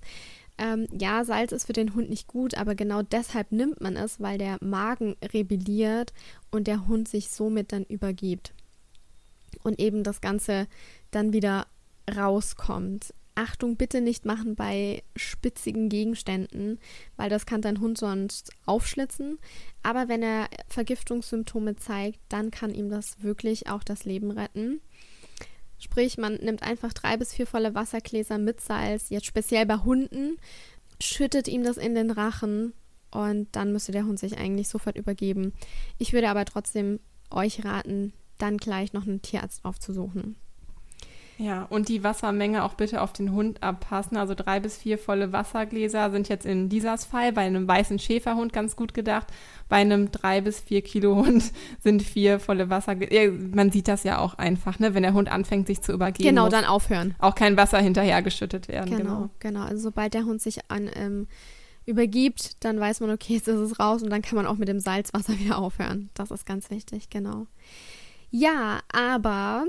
Ähm, 0.61 0.87
ja, 0.91 1.25
Salz 1.25 1.51
ist 1.53 1.65
für 1.65 1.73
den 1.73 1.95
Hund 1.95 2.11
nicht 2.11 2.27
gut, 2.27 2.55
aber 2.55 2.75
genau 2.75 3.01
deshalb 3.01 3.51
nimmt 3.51 3.81
man 3.81 3.95
es, 3.95 4.19
weil 4.19 4.37
der 4.37 4.59
Magen 4.61 5.15
rebelliert 5.33 6.13
und 6.51 6.67
der 6.67 6.87
Hund 6.87 7.07
sich 7.07 7.29
somit 7.29 7.71
dann 7.71 7.83
übergibt. 7.83 8.53
Und 9.63 9.79
eben 9.79 10.03
das 10.03 10.21
Ganze 10.21 10.67
dann 11.09 11.33
wieder 11.33 11.65
rauskommt. 12.15 13.11
Achtung 13.33 13.75
bitte 13.75 14.01
nicht 14.01 14.25
machen 14.25 14.55
bei 14.55 15.01
spitzigen 15.15 15.89
Gegenständen, 15.89 16.77
weil 17.15 17.29
das 17.29 17.47
kann 17.47 17.63
dein 17.63 17.79
Hund 17.79 17.97
sonst 17.97 18.51
aufschlitzen. 18.67 19.39
Aber 19.81 20.09
wenn 20.09 20.21
er 20.21 20.47
Vergiftungssymptome 20.67 21.75
zeigt, 21.77 22.19
dann 22.29 22.51
kann 22.51 22.75
ihm 22.75 22.89
das 22.89 23.23
wirklich 23.23 23.67
auch 23.67 23.83
das 23.83 24.05
Leben 24.05 24.29
retten. 24.29 24.79
Sprich, 25.81 26.19
man 26.19 26.35
nimmt 26.35 26.61
einfach 26.61 26.93
drei 26.93 27.17
bis 27.17 27.33
vier 27.33 27.47
volle 27.47 27.73
Wassergläser 27.73 28.38
mit 28.38 28.61
Salz, 28.61 29.09
jetzt 29.09 29.25
speziell 29.25 29.65
bei 29.65 29.77
Hunden, 29.77 30.38
schüttet 31.01 31.47
ihm 31.47 31.63
das 31.63 31.77
in 31.77 31.95
den 31.95 32.11
Rachen 32.11 32.73
und 33.09 33.47
dann 33.53 33.73
müsste 33.73 33.91
der 33.91 34.05
Hund 34.05 34.19
sich 34.19 34.38
eigentlich 34.38 34.67
sofort 34.69 34.95
übergeben. 34.95 35.53
Ich 35.97 36.13
würde 36.13 36.29
aber 36.29 36.45
trotzdem 36.45 37.00
euch 37.31 37.65
raten, 37.65 38.13
dann 38.38 38.57
gleich 38.57 38.93
noch 38.93 39.07
einen 39.07 39.23
Tierarzt 39.23 39.65
aufzusuchen. 39.65 40.35
Ja, 41.41 41.65
und 41.71 41.89
die 41.89 42.03
Wassermenge 42.03 42.63
auch 42.63 42.75
bitte 42.75 43.01
auf 43.01 43.13
den 43.13 43.31
Hund 43.31 43.63
abpassen. 43.63 44.15
Also 44.15 44.36
drei 44.36 44.60
bis 44.60 44.77
vier 44.77 45.00
volle 45.00 45.33
Wassergläser 45.33 46.12
sind 46.12 46.29
jetzt 46.29 46.45
in 46.45 46.69
Lisas 46.69 47.05
Fall 47.05 47.33
bei 47.33 47.41
einem 47.41 47.67
weißen 47.67 47.98
Schäferhund 47.98 48.53
ganz 48.53 48.75
gut 48.75 48.93
gedacht. 48.93 49.25
Bei 49.67 49.77
einem 49.77 50.12
drei 50.12 50.41
bis 50.41 50.60
vier 50.60 50.83
Kilo 50.83 51.15
Hund 51.15 51.51
sind 51.79 52.03
vier 52.03 52.39
volle 52.39 52.69
Wassergläser. 52.69 53.33
Man 53.55 53.71
sieht 53.71 53.88
das 53.88 54.03
ja 54.03 54.19
auch 54.19 54.36
einfach, 54.36 54.77
ne? 54.77 54.93
wenn 54.93 55.01
der 55.01 55.13
Hund 55.13 55.31
anfängt, 55.31 55.65
sich 55.65 55.81
zu 55.81 55.93
übergeben. 55.93 56.29
Genau, 56.29 56.48
dann 56.48 56.63
aufhören. 56.63 57.15
Auch 57.17 57.33
kein 57.33 57.57
Wasser 57.57 57.79
hinterher 57.79 58.21
geschüttet 58.21 58.67
werden. 58.67 58.95
Genau, 58.95 59.03
genau. 59.03 59.29
genau. 59.39 59.62
Also 59.63 59.81
sobald 59.81 60.13
der 60.13 60.25
Hund 60.25 60.43
sich 60.43 60.60
an 60.69 60.91
ähm, 60.93 61.27
übergibt, 61.88 62.63
dann 62.63 62.79
weiß 62.79 63.00
man, 63.00 63.10
okay, 63.10 63.33
jetzt 63.33 63.48
ist 63.48 63.60
es 63.60 63.79
raus 63.79 64.03
und 64.03 64.12
dann 64.12 64.21
kann 64.21 64.36
man 64.36 64.45
auch 64.45 64.57
mit 64.57 64.67
dem 64.67 64.79
Salzwasser 64.79 65.33
wieder 65.39 65.57
aufhören. 65.57 66.12
Das 66.13 66.29
ist 66.29 66.45
ganz 66.45 66.69
wichtig, 66.69 67.10
genau. 67.10 67.48
Ja, 68.29 68.81
aber 68.91 69.65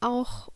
auch 0.00 0.48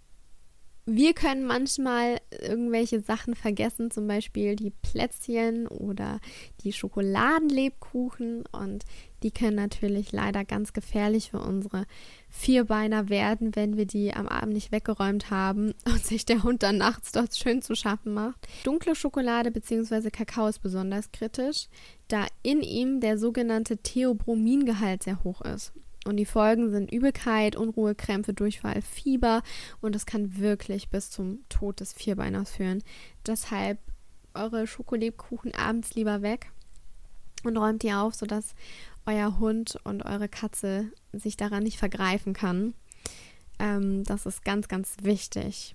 wir 0.87 1.15
können 1.15 1.47
manchmal 1.47 2.19
irgendwelche 2.31 3.01
Sachen 3.01 3.35
vergessen, 3.35 3.91
zum 3.91 4.07
Beispiel 4.07 4.55
die 4.55 4.71
Plätzchen 4.71 5.67
oder 5.67 6.21
die 6.63 6.73
Schokoladenlebkuchen 6.73 8.45
und 8.53 8.85
die 9.23 9.31
können 9.31 9.57
natürlich 9.57 10.13
leider 10.13 10.45
ganz 10.45 10.75
gefährlich 10.75 11.31
für 11.31 11.41
unsere 11.41 11.87
Vierbeiner 12.29 13.09
werden, 13.09 13.57
wenn 13.57 13.79
wir 13.79 13.87
die 13.87 14.13
am 14.13 14.29
Abend 14.29 14.53
nicht 14.53 14.73
weggeräumt 14.73 15.31
haben 15.31 15.73
und 15.87 16.05
sich 16.05 16.27
der 16.27 16.43
Hund 16.43 16.63
dann 16.63 16.77
nachts 16.77 17.13
dort 17.13 17.35
schön 17.35 17.63
zu 17.63 17.75
schaffen 17.75 18.13
macht. 18.13 18.47
Dunkle 18.65 18.95
Schokolade 18.95 19.51
bzw. 19.51 20.11
Kakao 20.11 20.49
ist 20.49 20.59
besonders 20.59 21.11
kritisch, 21.13 21.69
da 22.09 22.27
in 22.43 22.61
ihm 22.61 23.01
der 23.01 23.17
sogenannte 23.17 23.79
Theobromingehalt 23.79 25.05
sehr 25.05 25.25
hoch 25.25 25.41
ist. 25.41 25.73
Und 26.05 26.17
die 26.19 26.27
Folgen 26.27 26.71
sind 26.71 26.93
Übelkeit, 26.93 27.57
Unruhe, 27.57 27.95
Krämpfe, 27.95 28.35
Durchfall, 28.35 28.83
Fieber 28.83 29.43
und 29.81 29.95
das 29.95 30.07
kann 30.07 30.39
wirklich 30.39 30.91
bis 30.91 31.11
zum 31.11 31.49
Tod 31.49 31.81
des 31.81 31.93
Vierbeiners 31.93 32.51
führen. 32.51 32.83
Deshalb 33.27 33.79
eure 34.35 34.67
Schokolebkuchen 34.67 35.55
abends 35.55 35.95
lieber 35.95 36.23
weg 36.23 36.51
und 37.45 37.57
räumt 37.57 37.83
die 37.83 37.93
auf, 37.93 38.15
sodass 38.15 38.55
euer 39.07 39.39
Hund 39.39 39.79
und 39.85 40.05
eure 40.05 40.29
Katze 40.29 40.91
sich 41.13 41.37
daran 41.37 41.63
nicht 41.63 41.79
vergreifen 41.79 42.33
kann. 42.33 42.75
Ähm, 43.59 44.05
das 44.05 44.27
ist 44.27 44.45
ganz, 44.45 44.69
ganz 44.69 44.97
wichtig. 45.03 45.75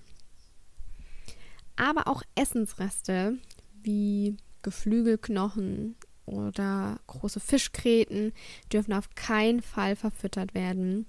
Aber 1.76 2.08
auch 2.08 2.22
Essensreste 2.34 3.38
wie 3.82 4.36
Geflügelknochen, 4.62 5.96
oder 6.30 7.00
große 7.06 7.40
Fischgräten 7.40 8.32
dürfen 8.72 8.92
auf 8.92 9.14
keinen 9.14 9.62
Fall 9.62 9.96
verfüttert 9.96 10.54
werden. 10.54 11.06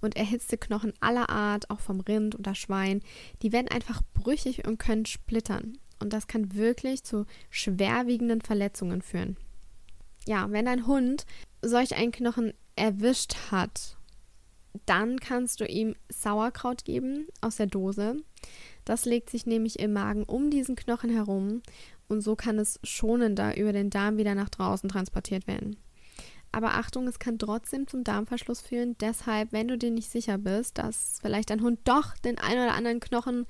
Und 0.00 0.16
erhitzte 0.16 0.58
Knochen 0.58 0.92
aller 1.00 1.30
Art, 1.30 1.70
auch 1.70 1.80
vom 1.80 2.00
Rind 2.00 2.38
oder 2.38 2.54
Schwein, 2.54 3.00
die 3.42 3.52
werden 3.52 3.68
einfach 3.68 4.02
brüchig 4.12 4.66
und 4.66 4.78
können 4.78 5.06
splittern. 5.06 5.78
Und 6.00 6.12
das 6.12 6.26
kann 6.26 6.54
wirklich 6.54 7.04
zu 7.04 7.24
schwerwiegenden 7.48 8.42
Verletzungen 8.42 9.00
führen. 9.00 9.38
Ja, 10.26 10.50
wenn 10.50 10.66
dein 10.66 10.86
Hund 10.86 11.24
solch 11.62 11.96
einen 11.96 12.12
Knochen 12.12 12.52
erwischt 12.76 13.36
hat, 13.50 13.96
dann 14.86 15.20
kannst 15.20 15.60
du 15.60 15.66
ihm 15.66 15.94
Sauerkraut 16.08 16.84
geben 16.84 17.28
aus 17.40 17.56
der 17.56 17.66
Dose. 17.66 18.16
Das 18.84 19.04
legt 19.04 19.30
sich 19.30 19.46
nämlich 19.46 19.78
im 19.78 19.92
Magen 19.92 20.24
um 20.24 20.50
diesen 20.50 20.76
Knochen 20.76 21.10
herum 21.10 21.62
und 22.14 22.20
so 22.20 22.36
kann 22.36 22.58
es 22.58 22.78
schonender 22.82 23.56
über 23.56 23.72
den 23.72 23.90
Darm 23.90 24.16
wieder 24.16 24.34
nach 24.34 24.48
draußen 24.48 24.88
transportiert 24.88 25.46
werden. 25.46 25.76
Aber 26.52 26.74
Achtung, 26.74 27.08
es 27.08 27.18
kann 27.18 27.36
trotzdem 27.36 27.88
zum 27.88 28.04
Darmverschluss 28.04 28.60
führen. 28.60 28.96
Deshalb, 29.00 29.50
wenn 29.50 29.66
du 29.66 29.76
dir 29.76 29.90
nicht 29.90 30.08
sicher 30.08 30.38
bist, 30.38 30.78
dass 30.78 31.18
vielleicht 31.20 31.50
dein 31.50 31.62
Hund 31.62 31.80
doch 31.82 32.16
den 32.18 32.38
einen 32.38 32.62
oder 32.62 32.74
anderen 32.74 33.00
Knochen 33.00 33.46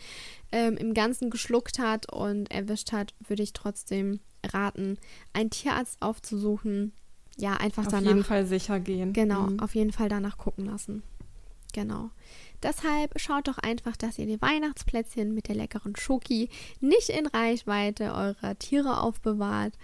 ähm, 0.50 0.78
im 0.78 0.94
Ganzen 0.94 1.28
geschluckt 1.28 1.78
hat 1.78 2.10
und 2.10 2.50
erwischt 2.50 2.92
hat, 2.92 3.12
würde 3.20 3.42
ich 3.42 3.52
trotzdem 3.52 4.20
raten, 4.42 4.96
einen 5.34 5.50
Tierarzt 5.50 6.00
aufzusuchen. 6.00 6.92
Ja, 7.36 7.58
einfach 7.58 7.84
auf 7.84 7.92
danach. 7.92 8.06
Auf 8.06 8.16
jeden 8.16 8.24
Fall 8.24 8.46
sicher 8.46 8.80
gehen. 8.80 9.12
Genau, 9.12 9.48
mhm. 9.48 9.60
auf 9.60 9.74
jeden 9.74 9.92
Fall 9.92 10.08
danach 10.08 10.38
gucken 10.38 10.64
lassen. 10.64 11.02
Genau. 11.74 12.10
Deshalb 12.64 13.20
schaut 13.20 13.46
doch 13.46 13.58
einfach, 13.58 13.94
dass 13.94 14.18
ihr 14.18 14.24
die 14.24 14.40
Weihnachtsplätzchen 14.40 15.34
mit 15.34 15.48
der 15.48 15.54
leckeren 15.54 15.94
Schoki 15.96 16.48
nicht 16.80 17.10
in 17.10 17.26
Reichweite 17.26 18.14
eurer 18.14 18.58
Tiere 18.58 19.02
aufbewahrt 19.02 19.74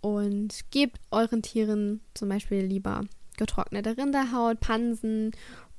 und 0.00 0.60
gebt 0.70 1.00
euren 1.10 1.42
Tieren 1.42 2.00
zum 2.14 2.28
Beispiel 2.28 2.60
lieber 2.60 3.00
getrocknete 3.36 3.96
Rinderhaut, 3.96 4.60
Pansen 4.60 5.32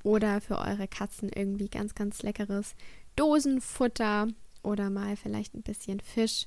oder 0.03 0.41
für 0.41 0.57
eure 0.57 0.89
Katzen 0.89 1.29
irgendwie 1.33 1.69
ganz, 1.69 1.95
ganz 1.95 2.23
leckeres 2.23 2.75
Dosenfutter 3.15 4.27
oder 4.61 4.89
mal 4.89 5.15
vielleicht 5.15 5.55
ein 5.55 5.61
bisschen 5.61 6.01
Fisch, 6.01 6.45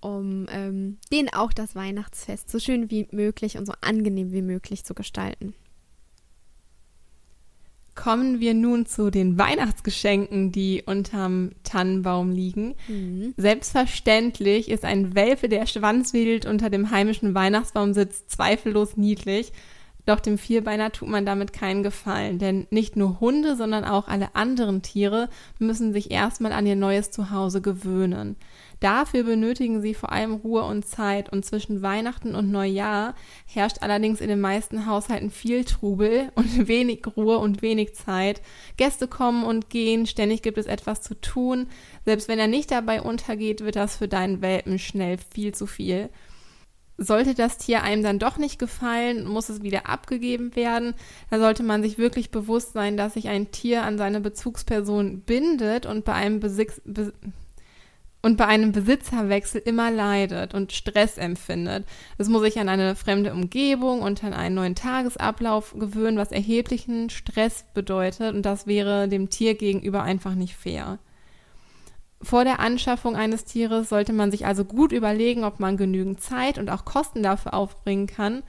um 0.00 0.46
ähm, 0.50 0.96
denen 1.12 1.28
auch 1.28 1.52
das 1.52 1.74
Weihnachtsfest 1.74 2.50
so 2.50 2.58
schön 2.58 2.90
wie 2.90 3.08
möglich 3.10 3.58
und 3.58 3.66
so 3.66 3.74
angenehm 3.82 4.32
wie 4.32 4.42
möglich 4.42 4.84
zu 4.84 4.94
gestalten. 4.94 5.54
Kommen 7.94 8.40
wir 8.40 8.54
nun 8.54 8.86
zu 8.86 9.10
den 9.10 9.38
Weihnachtsgeschenken, 9.38 10.50
die 10.50 10.82
unterm 10.84 11.52
Tannenbaum 11.62 12.30
liegen. 12.30 12.74
Mhm. 12.88 13.34
Selbstverständlich 13.36 14.68
ist 14.68 14.84
ein 14.84 15.14
Welpe, 15.14 15.48
der 15.48 15.66
Schwanz 15.66 16.12
wedelt 16.12 16.44
unter 16.44 16.70
dem 16.70 16.90
heimischen 16.90 17.34
Weihnachtsbaum 17.34 17.94
sitzt, 17.94 18.30
zweifellos 18.30 18.96
niedlich. 18.96 19.52
Doch 20.06 20.20
dem 20.20 20.36
Vierbeiner 20.36 20.92
tut 20.92 21.08
man 21.08 21.24
damit 21.24 21.52
keinen 21.52 21.82
Gefallen, 21.82 22.38
denn 22.38 22.66
nicht 22.70 22.94
nur 22.96 23.20
Hunde, 23.20 23.56
sondern 23.56 23.84
auch 23.84 24.06
alle 24.06 24.34
anderen 24.34 24.82
Tiere 24.82 25.30
müssen 25.58 25.92
sich 25.92 26.10
erstmal 26.10 26.52
an 26.52 26.66
ihr 26.66 26.76
neues 26.76 27.10
Zuhause 27.10 27.62
gewöhnen. 27.62 28.36
Dafür 28.84 29.24
benötigen 29.24 29.80
sie 29.80 29.94
vor 29.94 30.12
allem 30.12 30.34
Ruhe 30.34 30.62
und 30.62 30.86
Zeit 30.86 31.32
und 31.32 31.42
zwischen 31.42 31.80
Weihnachten 31.80 32.34
und 32.34 32.50
Neujahr 32.50 33.14
herrscht 33.46 33.78
allerdings 33.80 34.20
in 34.20 34.28
den 34.28 34.42
meisten 34.42 34.84
Haushalten 34.84 35.30
viel 35.30 35.64
Trubel 35.64 36.30
und 36.34 36.68
wenig 36.68 37.02
Ruhe 37.16 37.38
und 37.38 37.62
wenig 37.62 37.94
Zeit. 37.94 38.42
Gäste 38.76 39.08
kommen 39.08 39.42
und 39.42 39.70
gehen, 39.70 40.06
ständig 40.06 40.42
gibt 40.42 40.58
es 40.58 40.66
etwas 40.66 41.00
zu 41.00 41.18
tun. 41.18 41.68
Selbst 42.04 42.28
wenn 42.28 42.38
er 42.38 42.46
nicht 42.46 42.70
dabei 42.70 43.00
untergeht, 43.00 43.62
wird 43.64 43.76
das 43.76 43.96
für 43.96 44.06
deinen 44.06 44.42
Welpen 44.42 44.78
schnell 44.78 45.16
viel 45.32 45.54
zu 45.54 45.66
viel. 45.66 46.10
Sollte 46.98 47.34
das 47.34 47.56
Tier 47.56 47.84
einem 47.84 48.02
dann 48.02 48.18
doch 48.18 48.36
nicht 48.36 48.58
gefallen, 48.58 49.26
muss 49.26 49.48
es 49.48 49.62
wieder 49.62 49.88
abgegeben 49.88 50.54
werden. 50.56 50.92
Da 51.30 51.38
sollte 51.38 51.62
man 51.62 51.82
sich 51.82 51.96
wirklich 51.96 52.30
bewusst 52.30 52.74
sein, 52.74 52.98
dass 52.98 53.14
sich 53.14 53.28
ein 53.28 53.50
Tier 53.50 53.82
an 53.82 53.96
seine 53.96 54.20
Bezugsperson 54.20 55.20
bindet 55.20 55.86
und 55.86 56.04
bei 56.04 56.12
einem 56.12 56.38
Besitz, 56.38 56.82
Be 56.84 57.14
und 58.24 58.38
bei 58.38 58.46
einem 58.46 58.72
Besitzerwechsel 58.72 59.60
immer 59.66 59.90
leidet 59.90 60.54
und 60.54 60.72
Stress 60.72 61.18
empfindet. 61.18 61.84
Es 62.16 62.30
muss 62.30 62.40
sich 62.40 62.58
an 62.58 62.70
eine 62.70 62.96
fremde 62.96 63.34
Umgebung 63.34 64.00
und 64.00 64.24
an 64.24 64.32
einen 64.32 64.54
neuen 64.54 64.74
Tagesablauf 64.74 65.74
gewöhnen, 65.78 66.16
was 66.16 66.32
erheblichen 66.32 67.10
Stress 67.10 67.66
bedeutet 67.74 68.34
und 68.34 68.40
das 68.46 68.66
wäre 68.66 69.08
dem 69.08 69.28
Tier 69.28 69.54
gegenüber 69.54 70.02
einfach 70.02 70.34
nicht 70.34 70.56
fair. 70.56 70.98
Vor 72.22 72.44
der 72.44 72.60
Anschaffung 72.60 73.14
eines 73.14 73.44
Tieres 73.44 73.90
sollte 73.90 74.14
man 74.14 74.30
sich 74.30 74.46
also 74.46 74.64
gut 74.64 74.92
überlegen, 74.92 75.44
ob 75.44 75.60
man 75.60 75.76
genügend 75.76 76.22
Zeit 76.22 76.56
und 76.56 76.70
auch 76.70 76.86
Kosten 76.86 77.22
dafür 77.22 77.52
aufbringen 77.52 78.06
kann 78.06 78.42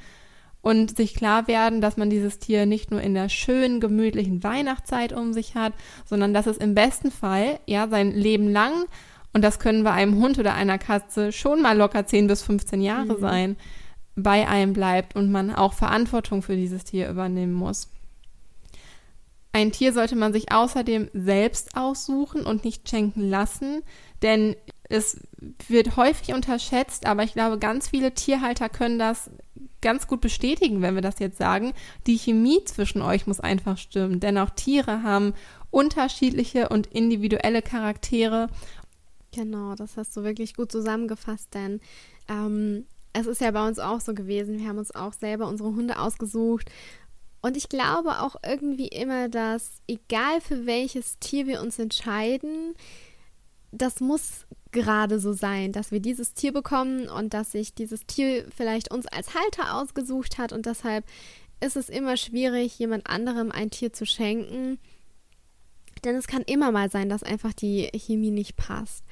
und 0.62 0.96
sich 0.96 1.16
klar 1.16 1.50
werden, 1.50 1.82
dass 1.82 1.98
man 1.98 2.10
dieses 2.10 2.40
Tier 2.40 2.66
nicht 2.66 2.92
nur 2.92 3.02
in 3.02 3.14
der 3.14 3.28
schönen, 3.28 3.82
gemütlichen 3.82 4.42
Weihnachtszeit 4.42 5.12
um 5.12 5.34
sich 5.34 5.56
hat, 5.56 5.74
sondern 6.06 6.34
dass 6.34 6.48
es 6.48 6.56
im 6.56 6.76
besten 6.76 7.12
Fall 7.12 7.60
ja 7.66 7.90
sein 7.90 8.12
Leben 8.12 8.50
lang 8.50 8.86
und 9.36 9.42
das 9.42 9.60
können 9.60 9.84
bei 9.84 9.92
einem 9.92 10.16
Hund 10.16 10.40
oder 10.40 10.54
einer 10.54 10.78
Katze 10.78 11.34
schon 11.34 11.62
mal 11.62 11.78
locker 11.78 12.06
10 12.06 12.28
bis 12.28 12.42
15 12.44 12.82
Jahre 12.82 13.16
mhm. 13.16 13.20
sein, 13.20 13.58
bei 14.16 14.48
einem 14.48 14.72
bleibt 14.72 15.14
und 15.18 15.30
man 15.30 15.54
auch 15.54 15.74
Verantwortung 15.74 16.42
für 16.42 16.56
dieses 16.56 16.86
Tier 16.86 17.10
übernehmen 17.10 17.52
muss. 17.52 17.90
Ein 19.52 19.74
Tier 19.74 19.92
sollte 19.92 20.16
man 20.16 20.32
sich 20.32 20.54
außerdem 20.54 21.10
selbst 21.14 21.76
aussuchen 21.76 22.46
und 22.46 22.64
nicht 22.64 22.88
schenken 22.88 23.30
lassen, 23.30 23.84
denn 24.22 24.56
es 24.88 25.20
wird 25.68 25.98
häufig 25.98 26.34
unterschätzt, 26.34 27.06
aber 27.06 27.24
ich 27.24 27.34
glaube, 27.34 27.60
ganz 27.60 27.90
viele 27.90 28.14
Tierhalter 28.14 28.70
können 28.70 29.00
das 29.00 29.30
ganz 29.82 30.08
gut 30.08 30.22
bestätigen, 30.22 30.82
wenn 30.82 30.96
wir 30.96 31.02
das 31.02 31.20
jetzt 31.20 31.38
sagen. 31.38 31.74
Die 32.08 32.18
Chemie 32.18 32.64
zwischen 32.64 33.02
euch 33.02 33.28
muss 33.28 33.42
einfach 33.42 33.78
stimmen, 33.78 34.22
denn 34.22 34.38
auch 34.38 34.52
Tiere 34.52 35.04
haben 35.04 35.34
unterschiedliche 35.72 36.70
und 36.70 36.88
individuelle 36.88 37.62
Charaktere 37.62 38.48
Genau, 39.36 39.76
das 39.76 39.98
hast 39.98 40.16
du 40.16 40.24
wirklich 40.24 40.54
gut 40.56 40.72
zusammengefasst, 40.72 41.54
denn 41.54 41.82
ähm, 42.30 42.86
es 43.14 43.28
ist 43.28 43.42
ja 43.42 43.52
bei 43.52 43.68
uns 43.68 43.80
auch 43.80 44.00
so 44.00 44.14
gewesen. 44.14 44.60
Wir 44.60 44.68
haben 44.70 44.78
uns 44.78 44.96
auch 44.96 45.14
selber 45.14 45.48
unsere 45.48 45.70
Hunde 45.76 46.00
ausgesucht 46.00 46.70
Und 47.42 47.58
ich 47.58 47.70
glaube 47.70 48.22
auch 48.22 48.38
irgendwie 48.44 48.88
immer, 48.88 49.30
dass 49.30 49.78
egal 49.88 50.42
für 50.42 50.66
welches 50.66 51.20
Tier 51.20 51.46
wir 51.46 51.62
uns 51.62 51.78
entscheiden, 51.78 52.74
das 53.72 54.00
muss 54.00 54.48
gerade 54.72 55.20
so 55.20 55.34
sein, 55.34 55.72
dass 55.72 55.92
wir 55.92 56.00
dieses 56.00 56.34
Tier 56.34 56.54
bekommen 56.54 57.08
und 57.08 57.34
dass 57.36 57.52
sich 57.52 57.76
dieses 57.76 58.06
Tier 58.08 58.46
vielleicht 58.56 58.92
uns 58.92 59.06
als 59.08 59.36
Halter 59.36 59.76
ausgesucht 59.76 60.38
hat 60.40 60.54
und 60.54 60.66
deshalb 60.66 61.06
ist 61.62 61.78
es 61.78 61.90
immer 61.90 62.18
schwierig, 62.18 62.80
jemand 62.80 63.08
anderem 63.08 63.52
ein 63.52 63.70
Tier 63.70 63.94
zu 63.94 64.06
schenken. 64.08 64.80
Denn 66.04 66.16
es 66.16 66.28
kann 66.28 66.44
immer 66.44 66.72
mal 66.72 66.90
sein, 66.92 67.10
dass 67.10 67.24
einfach 67.24 67.54
die 67.54 67.90
Chemie 67.96 68.32
nicht 68.32 68.58
passt. 68.58 69.04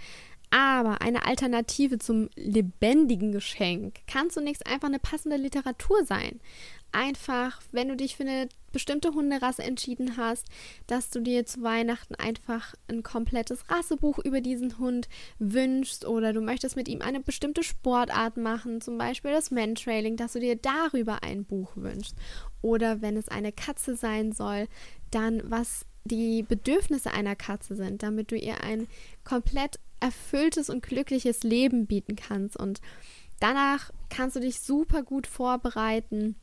Aber 0.52 1.02
eine 1.02 1.26
Alternative 1.26 1.98
zum 1.98 2.30
lebendigen 2.36 3.32
Geschenk 3.32 4.06
kann 4.06 4.30
zunächst 4.30 4.68
einfach 4.68 4.88
eine 4.88 5.00
passende 5.00 5.38
Literatur 5.38 6.06
sein 6.06 6.40
einfach, 6.94 7.60
wenn 7.72 7.90
du 7.90 7.96
dich 7.96 8.16
für 8.16 8.24
eine 8.24 8.48
bestimmte 8.72 9.14
Hunderasse 9.14 9.64
entschieden 9.64 10.16
hast, 10.18 10.48
dass 10.88 11.10
du 11.10 11.20
dir 11.20 11.46
zu 11.46 11.62
Weihnachten 11.62 12.16
einfach 12.16 12.76
ein 12.88 13.04
komplettes 13.04 13.70
Rassebuch 13.70 14.20
über 14.20 14.42
diesen 14.42 14.80
Hund 14.80 15.10
wünschst 15.40 16.06
oder 16.06 16.34
du 16.34 16.42
möchtest 16.42 16.76
mit 16.76 16.88
ihm 16.88 17.02
eine 17.02 17.20
bestimmte 17.20 17.64
Sportart 17.64 18.38
machen, 18.38 18.82
zum 18.82 18.98
Beispiel 18.98 19.32
das 19.32 19.52
Mantrailing, 19.52 20.16
dass 20.16 20.34
du 20.34 20.40
dir 20.40 20.56
darüber 20.56 21.24
ein 21.24 21.46
Buch 21.46 21.72
wünschst. 21.76 22.16
Oder 22.62 23.02
wenn 23.02 23.18
es 23.18 23.28
eine 23.28 23.52
Katze 23.52 23.96
sein 23.96 24.32
soll, 24.32 24.68
dann 25.12 25.42
was 25.46 25.86
die 26.06 26.44
Bedürfnisse 26.44 27.12
einer 27.12 27.36
Katze 27.36 27.76
sind, 27.76 28.04
damit 28.04 28.32
du 28.32 28.36
ihr 28.36 28.62
ein 28.64 28.88
komplett 29.24 29.80
erfülltes 30.00 30.70
und 30.70 30.84
glückliches 30.84 31.44
Leben 31.44 31.86
bieten 31.86 32.16
kannst. 32.16 32.58
Und 32.58 32.82
danach 33.40 33.92
kannst 34.10 34.36
du 34.36 34.40
dich 34.42 34.60
super 34.60 35.04
gut 35.04 35.28
vorbereiten 35.28 36.36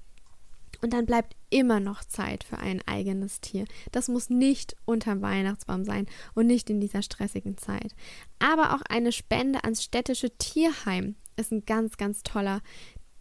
und 0.83 0.93
dann 0.93 1.05
bleibt 1.05 1.37
immer 1.51 1.79
noch 1.79 2.05
Zeit 2.05 2.45
für 2.45 2.59
ein 2.59 2.81
eigenes 2.87 3.41
Tier. 3.41 3.67
Das 3.93 4.09
muss 4.09 4.31
nicht 4.31 4.77
unterm 4.87 5.21
Weihnachtsbaum 5.21 5.85
sein 5.85 6.07
und 6.35 6.47
nicht 6.47 6.71
in 6.71 6.81
dieser 6.81 7.03
stressigen 7.03 7.59
Zeit. 7.59 7.95
Aber 8.39 8.75
auch 8.75 8.83
eine 8.89 9.13
Spende 9.13 9.65
ans 9.65 9.83
städtische 9.83 10.31
Tierheim 10.39 11.17
ist 11.37 11.53
ein 11.53 11.67
ganz, 11.67 11.97
ganz 11.97 12.23
toller 12.23 12.63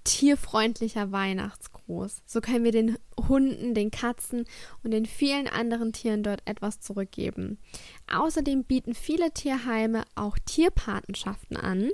tierfreundlicher 0.04 1.12
Weihnachtsgruß. 1.12 2.22
So 2.26 2.42
können 2.42 2.64
wir 2.64 2.72
den 2.72 2.98
Hunden, 3.28 3.74
den 3.74 3.92
Katzen 3.92 4.46
und 4.84 4.92
den 4.92 5.06
vielen 5.06 5.48
anderen 5.48 5.94
Tieren 5.94 6.24
dort 6.24 6.42
etwas 6.46 6.80
zurückgeben. 6.80 7.58
Außerdem 8.12 8.64
bieten 8.64 8.94
viele 8.94 9.32
Tierheime 9.32 10.04
auch 10.16 10.38
Tierpatenschaften 10.46 11.58
an 11.58 11.92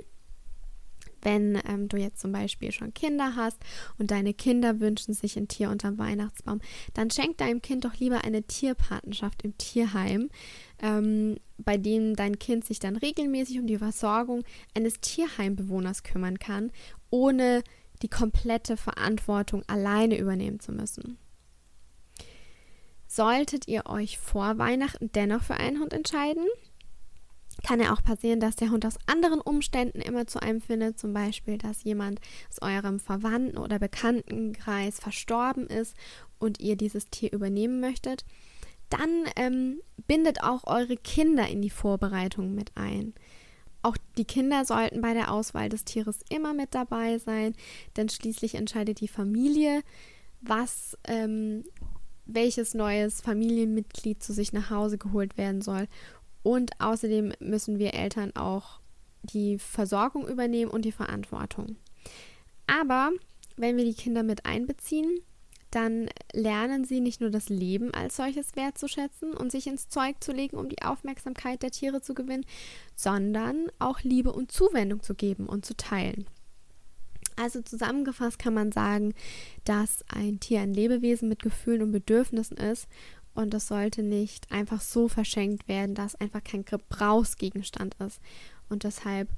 wenn 1.26 1.60
ähm, 1.68 1.88
du 1.88 1.96
jetzt 1.96 2.20
zum 2.20 2.30
Beispiel 2.30 2.70
schon 2.70 2.94
Kinder 2.94 3.34
hast 3.34 3.58
und 3.98 4.12
deine 4.12 4.32
Kinder 4.32 4.78
wünschen 4.78 5.12
sich 5.12 5.36
ein 5.36 5.48
Tier 5.48 5.70
unterm 5.70 5.98
Weihnachtsbaum, 5.98 6.60
dann 6.94 7.10
schenk 7.10 7.38
deinem 7.38 7.60
Kind 7.60 7.84
doch 7.84 7.96
lieber 7.96 8.22
eine 8.22 8.44
Tierpatenschaft 8.44 9.42
im 9.42 9.58
Tierheim, 9.58 10.30
ähm, 10.80 11.38
bei 11.58 11.78
dem 11.78 12.14
dein 12.14 12.38
Kind 12.38 12.64
sich 12.64 12.78
dann 12.78 12.94
regelmäßig 12.94 13.58
um 13.58 13.66
die 13.66 13.78
Versorgung 13.78 14.44
eines 14.74 15.00
Tierheimbewohners 15.00 16.04
kümmern 16.04 16.38
kann, 16.38 16.70
ohne 17.10 17.64
die 18.02 18.08
komplette 18.08 18.76
Verantwortung 18.76 19.62
alleine 19.66 20.18
übernehmen 20.18 20.60
zu 20.60 20.72
müssen. 20.72 21.18
Solltet 23.06 23.68
ihr 23.68 23.86
euch 23.86 24.18
vor 24.18 24.58
Weihnachten 24.58 25.10
dennoch 25.12 25.42
für 25.42 25.54
einen 25.54 25.80
Hund 25.80 25.92
entscheiden, 25.92 26.46
kann 27.62 27.80
ja 27.80 27.92
auch 27.92 28.02
passieren, 28.02 28.40
dass 28.40 28.56
der 28.56 28.70
Hund 28.70 28.84
aus 28.84 28.98
anderen 29.06 29.40
Umständen 29.40 30.00
immer 30.00 30.26
zu 30.26 30.40
einem 30.40 30.60
findet, 30.60 30.98
zum 30.98 31.12
Beispiel, 31.12 31.58
dass 31.58 31.84
jemand 31.84 32.20
aus 32.50 32.60
eurem 32.62 33.00
Verwandten- 33.00 33.58
oder 33.58 33.78
Bekanntenkreis 33.78 34.98
verstorben 34.98 35.66
ist 35.66 35.96
und 36.38 36.60
ihr 36.60 36.76
dieses 36.76 37.06
Tier 37.06 37.32
übernehmen 37.32 37.80
möchtet. 37.80 38.24
Dann 38.90 39.24
ähm, 39.36 39.80
bindet 40.06 40.42
auch 40.42 40.64
eure 40.64 40.96
Kinder 40.96 41.48
in 41.48 41.62
die 41.62 41.70
Vorbereitung 41.70 42.54
mit 42.54 42.72
ein. 42.76 43.14
Auch 43.86 43.96
die 44.18 44.24
Kinder 44.24 44.64
sollten 44.64 45.00
bei 45.00 45.14
der 45.14 45.30
Auswahl 45.30 45.68
des 45.68 45.84
Tieres 45.84 46.18
immer 46.28 46.52
mit 46.52 46.74
dabei 46.74 47.18
sein, 47.18 47.54
denn 47.96 48.08
schließlich 48.08 48.56
entscheidet 48.56 48.98
die 48.98 49.06
Familie, 49.06 49.82
was 50.40 50.98
ähm, 51.04 51.62
welches 52.24 52.74
neues 52.74 53.20
Familienmitglied 53.20 54.20
zu 54.20 54.32
sich 54.32 54.52
nach 54.52 54.70
Hause 54.70 54.98
geholt 54.98 55.38
werden 55.38 55.62
soll 55.62 55.86
und 56.42 56.80
außerdem 56.80 57.34
müssen 57.38 57.78
wir 57.78 57.94
Eltern 57.94 58.34
auch 58.34 58.80
die 59.22 59.56
Versorgung 59.60 60.26
übernehmen 60.26 60.72
und 60.72 60.84
die 60.84 60.90
Verantwortung. 60.90 61.76
Aber 62.66 63.12
wenn 63.56 63.76
wir 63.76 63.84
die 63.84 63.94
Kinder 63.94 64.24
mit 64.24 64.46
einbeziehen, 64.46 65.20
dann 65.70 66.08
lernen 66.32 66.84
sie 66.84 67.00
nicht 67.00 67.20
nur 67.20 67.30
das 67.30 67.48
Leben 67.48 67.92
als 67.92 68.16
solches 68.16 68.56
wertzuschätzen 68.56 69.34
und 69.34 69.50
sich 69.50 69.66
ins 69.66 69.88
Zeug 69.88 70.16
zu 70.20 70.32
legen, 70.32 70.56
um 70.56 70.68
die 70.68 70.82
Aufmerksamkeit 70.82 71.62
der 71.62 71.70
Tiere 71.70 72.00
zu 72.00 72.14
gewinnen, 72.14 72.46
sondern 72.94 73.66
auch 73.78 74.00
Liebe 74.02 74.32
und 74.32 74.52
Zuwendung 74.52 75.02
zu 75.02 75.14
geben 75.14 75.46
und 75.46 75.66
zu 75.66 75.76
teilen. 75.76 76.26
Also 77.36 77.60
zusammengefasst 77.60 78.38
kann 78.38 78.54
man 78.54 78.72
sagen, 78.72 79.12
dass 79.64 80.04
ein 80.08 80.40
Tier 80.40 80.60
ein 80.60 80.72
Lebewesen 80.72 81.28
mit 81.28 81.42
Gefühlen 81.42 81.82
und 81.82 81.92
Bedürfnissen 81.92 82.56
ist 82.56 82.88
und 83.36 83.52
das 83.52 83.68
sollte 83.68 84.02
nicht 84.02 84.50
einfach 84.50 84.80
so 84.80 85.08
verschenkt 85.08 85.68
werden, 85.68 85.94
dass 85.94 86.14
einfach 86.14 86.42
kein 86.42 86.64
Gebrauchsgegenstand 86.64 87.94
ist. 88.00 88.18
Und 88.70 88.84
deshalb, 88.84 89.28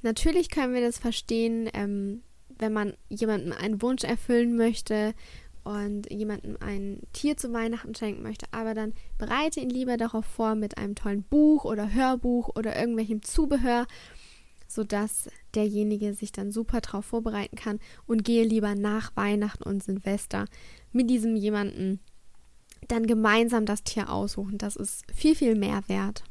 natürlich 0.00 0.48
können 0.48 0.72
wir 0.72 0.80
das 0.80 0.98
verstehen, 0.98 1.68
ähm, 1.74 2.22
wenn 2.58 2.72
man 2.72 2.94
jemandem 3.08 3.52
einen 3.52 3.82
Wunsch 3.82 4.04
erfüllen 4.04 4.56
möchte 4.56 5.14
und 5.64 6.10
jemandem 6.10 6.56
ein 6.60 7.00
Tier 7.12 7.36
zu 7.36 7.52
Weihnachten 7.52 7.94
schenken 7.94 8.22
möchte, 8.22 8.46
aber 8.52 8.74
dann 8.74 8.94
bereite 9.18 9.60
ihn 9.60 9.70
lieber 9.70 9.96
darauf 9.96 10.24
vor 10.24 10.54
mit 10.54 10.78
einem 10.78 10.94
tollen 10.94 11.22
Buch 11.24 11.64
oder 11.64 11.92
Hörbuch 11.92 12.50
oder 12.56 12.78
irgendwelchem 12.78 13.22
Zubehör, 13.22 13.86
sodass 14.66 15.28
derjenige 15.54 16.14
sich 16.14 16.32
dann 16.32 16.52
super 16.52 16.80
darauf 16.80 17.04
vorbereiten 17.04 17.56
kann 17.56 17.80
und 18.06 18.24
gehe 18.24 18.44
lieber 18.44 18.74
nach 18.74 19.14
Weihnachten 19.16 19.62
und 19.62 19.82
Silvester 19.82 20.46
mit 20.92 21.10
diesem 21.10 21.36
jemanden 21.36 22.00
dann 22.86 23.06
gemeinsam 23.06 23.66
das 23.66 23.82
Tier 23.82 24.10
aussuchen. 24.10 24.58
Das 24.58 24.76
ist 24.76 25.04
viel, 25.12 25.34
viel 25.34 25.54
mehr 25.54 25.82
wert. 25.88 26.22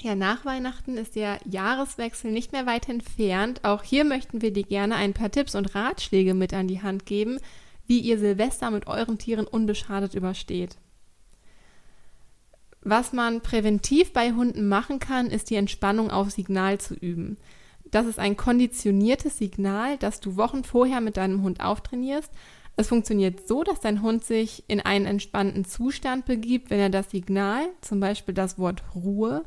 Ja, 0.00 0.14
nach 0.14 0.44
Weihnachten 0.44 0.96
ist 0.96 1.16
der 1.16 1.40
Jahreswechsel 1.44 2.30
nicht 2.30 2.52
mehr 2.52 2.66
weit 2.66 2.88
entfernt. 2.88 3.64
Auch 3.64 3.82
hier 3.82 4.04
möchten 4.04 4.42
wir 4.42 4.52
dir 4.52 4.62
gerne 4.62 4.94
ein 4.94 5.12
paar 5.12 5.30
Tipps 5.30 5.54
und 5.54 5.74
Ratschläge 5.74 6.34
mit 6.34 6.54
an 6.54 6.68
die 6.68 6.82
Hand 6.82 7.04
geben, 7.04 7.38
wie 7.86 7.98
ihr 7.98 8.18
Silvester 8.18 8.70
mit 8.70 8.86
euren 8.86 9.18
Tieren 9.18 9.46
unbeschadet 9.46 10.14
übersteht. 10.14 10.76
Was 12.80 13.12
man 13.12 13.40
präventiv 13.40 14.12
bei 14.12 14.32
Hunden 14.32 14.68
machen 14.68 15.00
kann, 15.00 15.30
ist 15.30 15.50
die 15.50 15.56
Entspannung 15.56 16.10
auf 16.10 16.30
Signal 16.30 16.78
zu 16.78 16.94
üben. 16.94 17.36
Das 17.90 18.06
ist 18.06 18.18
ein 18.20 18.36
konditioniertes 18.36 19.38
Signal, 19.38 19.96
das 19.96 20.20
du 20.20 20.36
Wochen 20.36 20.62
vorher 20.62 21.00
mit 21.00 21.16
deinem 21.16 21.42
Hund 21.42 21.60
auftrainierst 21.60 22.32
es 22.78 22.86
funktioniert 22.86 23.48
so, 23.48 23.64
dass 23.64 23.80
dein 23.80 24.02
Hund 24.02 24.24
sich 24.24 24.62
in 24.68 24.80
einen 24.80 25.04
entspannten 25.04 25.64
Zustand 25.64 26.26
begibt, 26.26 26.70
wenn 26.70 26.78
er 26.78 26.90
das 26.90 27.10
Signal, 27.10 27.66
zum 27.80 27.98
Beispiel 27.98 28.34
das 28.34 28.56
Wort 28.56 28.84
Ruhe, 28.94 29.42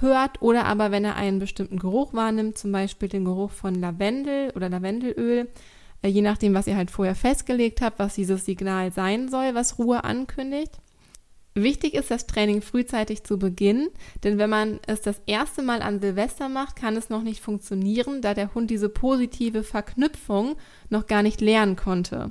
hört 0.00 0.42
oder 0.42 0.64
aber 0.64 0.90
wenn 0.90 1.04
er 1.04 1.16
einen 1.16 1.38
bestimmten 1.38 1.78
Geruch 1.78 2.12
wahrnimmt, 2.12 2.58
zum 2.58 2.72
Beispiel 2.72 3.08
den 3.08 3.24
Geruch 3.24 3.50
von 3.50 3.74
Lavendel 3.74 4.52
oder 4.54 4.68
Lavendelöl, 4.68 5.48
äh, 6.02 6.08
je 6.08 6.22
nachdem, 6.22 6.54
was 6.54 6.66
ihr 6.66 6.76
halt 6.76 6.90
vorher 6.90 7.14
festgelegt 7.14 7.80
habt, 7.80 7.98
was 7.98 8.14
dieses 8.14 8.44
Signal 8.44 8.92
sein 8.92 9.28
soll, 9.28 9.54
was 9.54 9.78
Ruhe 9.78 10.04
ankündigt. 10.04 10.78
Wichtig 11.54 11.94
ist, 11.94 12.12
das 12.12 12.28
Training 12.28 12.62
frühzeitig 12.62 13.24
zu 13.24 13.36
beginnen, 13.36 13.88
denn 14.22 14.38
wenn 14.38 14.50
man 14.50 14.78
es 14.86 15.00
das 15.00 15.20
erste 15.26 15.62
Mal 15.62 15.82
an 15.82 16.00
Silvester 16.00 16.48
macht, 16.48 16.76
kann 16.76 16.96
es 16.96 17.10
noch 17.10 17.22
nicht 17.22 17.40
funktionieren, 17.40 18.22
da 18.22 18.34
der 18.34 18.54
Hund 18.54 18.70
diese 18.70 18.88
positive 18.88 19.64
Verknüpfung 19.64 20.56
noch 20.90 21.06
gar 21.08 21.24
nicht 21.24 21.40
lernen 21.40 21.74
konnte. 21.74 22.30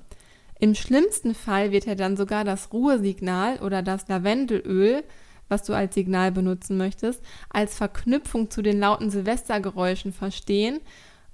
Im 0.58 0.74
schlimmsten 0.74 1.36
Fall 1.36 1.72
wird 1.72 1.86
er 1.86 1.96
dann 1.96 2.16
sogar 2.16 2.46
das 2.46 2.72
Ruhesignal 2.72 3.60
oder 3.60 3.82
das 3.82 4.08
Lavendelöl, 4.08 5.04
was 5.50 5.64
du 5.64 5.74
als 5.74 5.94
Signal 5.94 6.32
benutzen 6.32 6.78
möchtest, 6.78 7.22
als 7.50 7.76
Verknüpfung 7.76 8.50
zu 8.50 8.62
den 8.62 8.80
lauten 8.80 9.10
Silvestergeräuschen 9.10 10.14
verstehen 10.14 10.80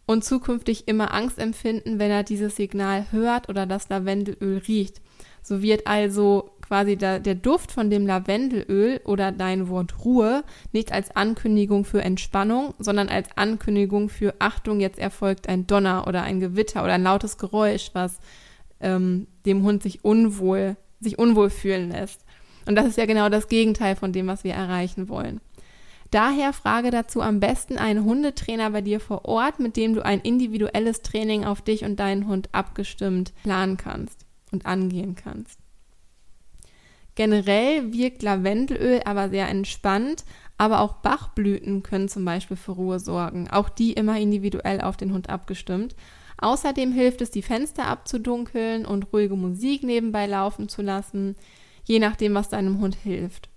und 0.05 0.23
zukünftig 0.23 0.87
immer 0.87 1.13
Angst 1.13 1.39
empfinden, 1.39 1.99
wenn 1.99 2.11
er 2.11 2.23
dieses 2.23 2.55
Signal 2.55 3.11
hört 3.11 3.49
oder 3.49 3.65
das 3.65 3.89
Lavendelöl 3.89 4.57
riecht. 4.67 5.01
So 5.41 5.61
wird 5.61 5.85
also 5.85 6.49
quasi 6.61 6.95
der, 6.95 7.19
der 7.19 7.35
Duft 7.35 7.71
von 7.71 7.89
dem 7.89 8.07
Lavendelöl 8.07 8.99
oder 9.05 9.31
dein 9.31 9.69
Wort 9.69 10.03
Ruhe 10.03 10.43
nicht 10.71 10.91
als 10.91 11.15
Ankündigung 11.15 11.85
für 11.85 12.01
Entspannung, 12.01 12.73
sondern 12.79 13.09
als 13.09 13.29
Ankündigung 13.35 14.09
für 14.09 14.33
Achtung, 14.39 14.79
jetzt 14.79 14.97
erfolgt 14.97 15.47
ein 15.47 15.67
Donner 15.67 16.07
oder 16.07 16.23
ein 16.23 16.39
Gewitter 16.39 16.83
oder 16.83 16.93
ein 16.93 17.03
lautes 17.03 17.37
Geräusch, 17.37 17.91
was 17.93 18.19
ähm, 18.79 19.27
dem 19.45 19.63
Hund 19.63 19.83
sich 19.83 20.03
unwohl, 20.03 20.77
sich 20.99 21.19
unwohl 21.19 21.51
fühlen 21.51 21.91
lässt. 21.91 22.24
Und 22.65 22.75
das 22.75 22.87
ist 22.87 22.97
ja 22.97 23.05
genau 23.05 23.29
das 23.29 23.47
Gegenteil 23.47 23.95
von 23.95 24.11
dem, 24.11 24.27
was 24.27 24.43
wir 24.43 24.53
erreichen 24.53 25.09
wollen. 25.09 25.41
Daher 26.11 26.53
frage 26.53 26.91
dazu 26.91 27.21
am 27.21 27.39
besten 27.39 27.77
einen 27.77 28.05
Hundetrainer 28.05 28.69
bei 28.69 28.81
dir 28.81 28.99
vor 28.99 29.25
Ort, 29.25 29.59
mit 29.59 29.75
dem 29.75 29.95
du 29.95 30.05
ein 30.05 30.21
individuelles 30.21 31.01
Training 31.01 31.43
auf 31.43 31.61
dich 31.61 31.83
und 31.83 31.99
deinen 31.99 32.27
Hund 32.27 32.49
abgestimmt 32.51 33.33
planen 33.43 33.77
kannst. 33.77 34.25
und 34.51 34.65
angehen 34.65 35.15
kannst. 35.15 35.59
Generell 37.15 37.91
wirkt 37.93 38.23
Lavendelöl 38.23 39.01
aber 39.05 39.29
sehr 39.29 39.49
entspannt, 39.49 40.23
aber 40.57 40.79
auch 40.81 40.95
Bachblüten 40.97 41.83
können 41.83 42.07
zum 42.07 42.23
Beispiel 42.23 42.55
für 42.55 42.73
Ruhe 42.73 42.99
sorgen, 42.99 43.49
auch 43.49 43.69
die 43.69 43.93
immer 43.93 44.17
individuell 44.19 44.81
auf 44.81 44.95
den 44.95 45.11
Hund 45.11 45.29
abgestimmt. 45.29 45.95
Außerdem 46.37 46.91
hilft 46.91 47.21
es, 47.21 47.31
die 47.31 47.41
Fenster 47.41 47.87
abzudunkeln 47.87 48.85
und 48.85 49.11
ruhige 49.13 49.35
Musik 49.35 49.83
nebenbei 49.83 50.27
laufen 50.27 50.69
zu 50.69 50.81
lassen, 50.81 51.35
je 51.85 51.99
nachdem, 51.99 52.33
was 52.33 52.49
deinem 52.49 52.79
Hund 52.79 52.95
hilft. 52.95 53.49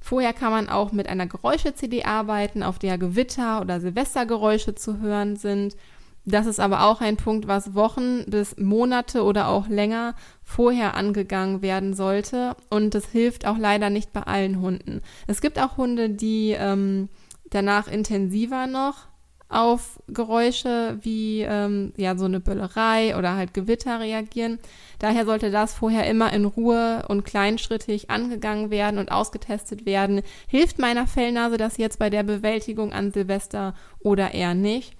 Vorher 0.00 0.32
kann 0.32 0.50
man 0.50 0.68
auch 0.68 0.92
mit 0.92 1.08
einer 1.08 1.26
Geräusche-CD 1.26 2.04
arbeiten, 2.04 2.62
auf 2.62 2.78
der 2.78 2.98
Gewitter- 2.98 3.60
oder 3.60 3.80
Silvestergeräusche 3.80 4.74
zu 4.74 5.00
hören 5.00 5.36
sind. 5.36 5.76
Das 6.24 6.46
ist 6.46 6.60
aber 6.60 6.84
auch 6.84 7.00
ein 7.00 7.16
Punkt, 7.16 7.48
was 7.48 7.74
Wochen 7.74 8.24
bis 8.26 8.56
Monate 8.56 9.22
oder 9.24 9.48
auch 9.48 9.68
länger 9.68 10.14
vorher 10.42 10.94
angegangen 10.94 11.62
werden 11.62 11.94
sollte. 11.94 12.56
Und 12.68 12.94
das 12.94 13.06
hilft 13.06 13.46
auch 13.46 13.58
leider 13.58 13.90
nicht 13.90 14.12
bei 14.12 14.22
allen 14.22 14.60
Hunden. 14.60 15.02
Es 15.26 15.40
gibt 15.40 15.58
auch 15.58 15.76
Hunde, 15.76 16.10
die 16.10 16.56
ähm, 16.58 17.08
danach 17.50 17.88
intensiver 17.88 18.66
noch 18.66 19.09
auf 19.50 20.00
Geräusche 20.08 20.98
wie 21.02 21.42
ähm, 21.42 21.92
ja 21.96 22.16
so 22.16 22.24
eine 22.24 22.40
Böllerei 22.40 23.16
oder 23.16 23.34
halt 23.34 23.52
Gewitter 23.52 24.00
reagieren. 24.00 24.58
Daher 24.98 25.24
sollte 25.24 25.50
das 25.50 25.74
vorher 25.74 26.08
immer 26.08 26.32
in 26.32 26.44
Ruhe 26.44 27.04
und 27.08 27.24
kleinschrittig 27.24 28.10
angegangen 28.10 28.70
werden 28.70 28.98
und 28.98 29.10
ausgetestet 29.10 29.86
werden. 29.86 30.22
Hilft 30.46 30.78
meiner 30.78 31.06
Fellnase 31.06 31.56
das 31.56 31.76
jetzt 31.76 31.98
bei 31.98 32.10
der 32.10 32.22
Bewältigung 32.22 32.92
an 32.92 33.12
Silvester 33.12 33.74
oder 33.98 34.34
eher 34.34 34.54
nicht? 34.54 34.94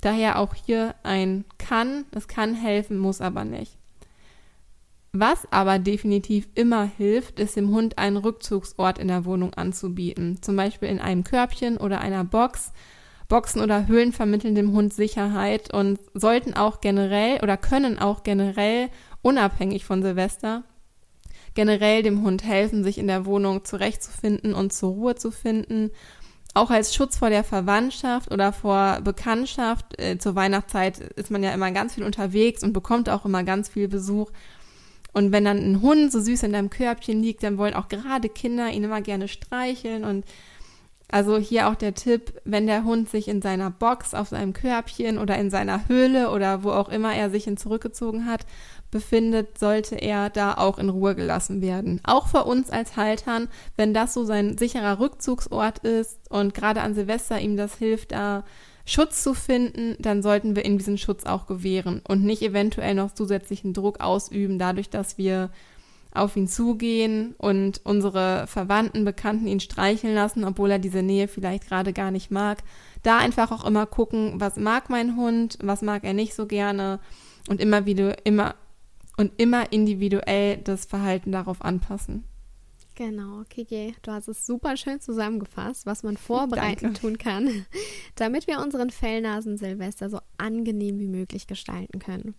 Daher 0.00 0.38
auch 0.38 0.54
hier 0.54 0.94
ein 1.02 1.44
kann, 1.58 2.04
es 2.12 2.28
kann 2.28 2.54
helfen, 2.54 2.98
muss 2.98 3.20
aber 3.20 3.44
nicht. 3.44 3.76
Was 5.18 5.50
aber 5.50 5.78
definitiv 5.78 6.46
immer 6.54 6.84
hilft, 6.84 7.40
ist 7.40 7.56
dem 7.56 7.70
Hund 7.70 7.96
einen 7.96 8.18
Rückzugsort 8.18 8.98
in 8.98 9.08
der 9.08 9.24
Wohnung 9.24 9.54
anzubieten, 9.54 10.42
zum 10.42 10.56
Beispiel 10.56 10.90
in 10.90 11.00
einem 11.00 11.24
Körbchen 11.24 11.78
oder 11.78 12.02
einer 12.02 12.22
Box. 12.22 12.72
Boxen 13.28 13.60
oder 13.60 13.86
Höhlen 13.86 14.12
vermitteln 14.12 14.54
dem 14.54 14.72
Hund 14.72 14.94
Sicherheit 14.94 15.72
und 15.72 15.98
sollten 16.14 16.54
auch 16.54 16.80
generell 16.80 17.40
oder 17.42 17.56
können 17.56 17.98
auch 17.98 18.22
generell 18.22 18.88
unabhängig 19.22 19.84
von 19.84 20.02
Silvester 20.02 20.62
generell 21.54 22.02
dem 22.02 22.22
Hund 22.22 22.44
helfen, 22.44 22.84
sich 22.84 22.98
in 22.98 23.06
der 23.06 23.24
Wohnung 23.24 23.64
zurechtzufinden 23.64 24.52
und 24.52 24.74
zur 24.74 24.90
Ruhe 24.90 25.14
zu 25.14 25.30
finden 25.30 25.90
auch 26.56 26.70
als 26.70 26.94
Schutz 26.94 27.18
vor 27.18 27.28
der 27.28 27.44
Verwandtschaft 27.44 28.32
oder 28.32 28.50
vor 28.50 29.00
Bekanntschaft. 29.04 30.00
Äh, 30.00 30.16
zur 30.16 30.34
Weihnachtszeit 30.34 30.98
ist 30.98 31.30
man 31.30 31.42
ja 31.42 31.52
immer 31.52 31.70
ganz 31.70 31.94
viel 31.94 32.04
unterwegs 32.04 32.62
und 32.62 32.72
bekommt 32.72 33.10
auch 33.10 33.26
immer 33.26 33.44
ganz 33.44 33.68
viel 33.68 33.88
Besuch. 33.88 34.30
Und 35.12 35.32
wenn 35.32 35.44
dann 35.44 35.58
ein 35.58 35.82
Hund 35.82 36.10
so 36.10 36.18
süß 36.18 36.44
in 36.44 36.54
deinem 36.54 36.70
Körbchen 36.70 37.22
liegt, 37.22 37.42
dann 37.42 37.58
wollen 37.58 37.74
auch 37.74 37.88
gerade 37.88 38.30
Kinder 38.30 38.70
ihn 38.70 38.84
immer 38.84 39.02
gerne 39.02 39.28
streicheln. 39.28 40.04
Und 40.04 40.24
also 41.08 41.38
hier 41.38 41.68
auch 41.68 41.76
der 41.76 41.94
Tipp, 41.94 42.40
wenn 42.44 42.66
der 42.66 42.84
Hund 42.84 43.08
sich 43.08 43.28
in 43.28 43.40
seiner 43.40 43.70
Box, 43.70 44.12
auf 44.12 44.28
seinem 44.28 44.52
Körbchen 44.52 45.18
oder 45.18 45.38
in 45.38 45.50
seiner 45.50 45.88
Höhle 45.88 46.30
oder 46.30 46.64
wo 46.64 46.70
auch 46.70 46.88
immer 46.88 47.14
er 47.14 47.30
sich 47.30 47.44
hin 47.44 47.56
zurückgezogen 47.56 48.26
hat, 48.26 48.44
befindet, 48.90 49.58
sollte 49.58 49.96
er 49.96 50.30
da 50.30 50.54
auch 50.54 50.78
in 50.78 50.88
Ruhe 50.88 51.14
gelassen 51.14 51.62
werden. 51.62 52.00
Auch 52.04 52.26
für 52.26 52.44
uns 52.44 52.70
als 52.70 52.96
Haltern, 52.96 53.48
wenn 53.76 53.94
das 53.94 54.14
so 54.14 54.24
sein 54.24 54.58
sicherer 54.58 54.98
Rückzugsort 54.98 55.80
ist 55.80 56.18
und 56.30 56.54
gerade 56.54 56.80
an 56.80 56.94
Silvester 56.94 57.40
ihm 57.40 57.56
das 57.56 57.76
hilft, 57.76 58.12
da 58.12 58.44
Schutz 58.84 59.22
zu 59.22 59.34
finden, 59.34 59.96
dann 59.98 60.22
sollten 60.22 60.54
wir 60.54 60.64
ihm 60.64 60.78
diesen 60.78 60.98
Schutz 60.98 61.24
auch 61.24 61.46
gewähren 61.46 62.02
und 62.06 62.22
nicht 62.22 62.42
eventuell 62.42 62.94
noch 62.94 63.12
zusätzlichen 63.12 63.74
Druck 63.74 64.00
ausüben, 64.00 64.58
dadurch, 64.58 64.90
dass 64.90 65.18
wir 65.18 65.50
auf 66.16 66.36
ihn 66.36 66.48
zugehen 66.48 67.34
und 67.38 67.80
unsere 67.84 68.46
Verwandten, 68.46 69.04
Bekannten 69.04 69.46
ihn 69.46 69.60
streicheln 69.60 70.14
lassen, 70.14 70.44
obwohl 70.44 70.70
er 70.70 70.78
diese 70.78 71.02
Nähe 71.02 71.28
vielleicht 71.28 71.68
gerade 71.68 71.92
gar 71.92 72.10
nicht 72.10 72.30
mag. 72.30 72.62
Da 73.02 73.18
einfach 73.18 73.52
auch 73.52 73.64
immer 73.64 73.86
gucken, 73.86 74.40
was 74.40 74.56
mag 74.56 74.90
mein 74.90 75.16
Hund, 75.16 75.58
was 75.62 75.82
mag 75.82 76.04
er 76.04 76.14
nicht 76.14 76.34
so 76.34 76.46
gerne 76.46 77.00
und 77.48 77.60
immer 77.60 77.86
wieder 77.86 78.26
immer 78.26 78.54
und 79.16 79.32
immer 79.38 79.72
individuell 79.72 80.58
das 80.58 80.84
Verhalten 80.84 81.32
darauf 81.32 81.62
anpassen. 81.62 82.24
Genau, 82.96 83.42
Kiki, 83.50 83.94
du 84.00 84.10
hast 84.10 84.26
es 84.26 84.46
super 84.46 84.76
schön 84.78 85.00
zusammengefasst, 85.00 85.84
was 85.84 86.02
man 86.02 86.16
vorbereiten 86.16 86.94
tun 86.94 87.18
kann, 87.18 87.66
damit 88.14 88.46
wir 88.46 88.60
unseren 88.60 88.90
Fellnasen 88.90 89.58
Silvester 89.58 90.08
so 90.08 90.18
angenehm 90.38 90.98
wie 90.98 91.08
möglich 91.08 91.46
gestalten 91.46 91.98
können. 91.98 92.34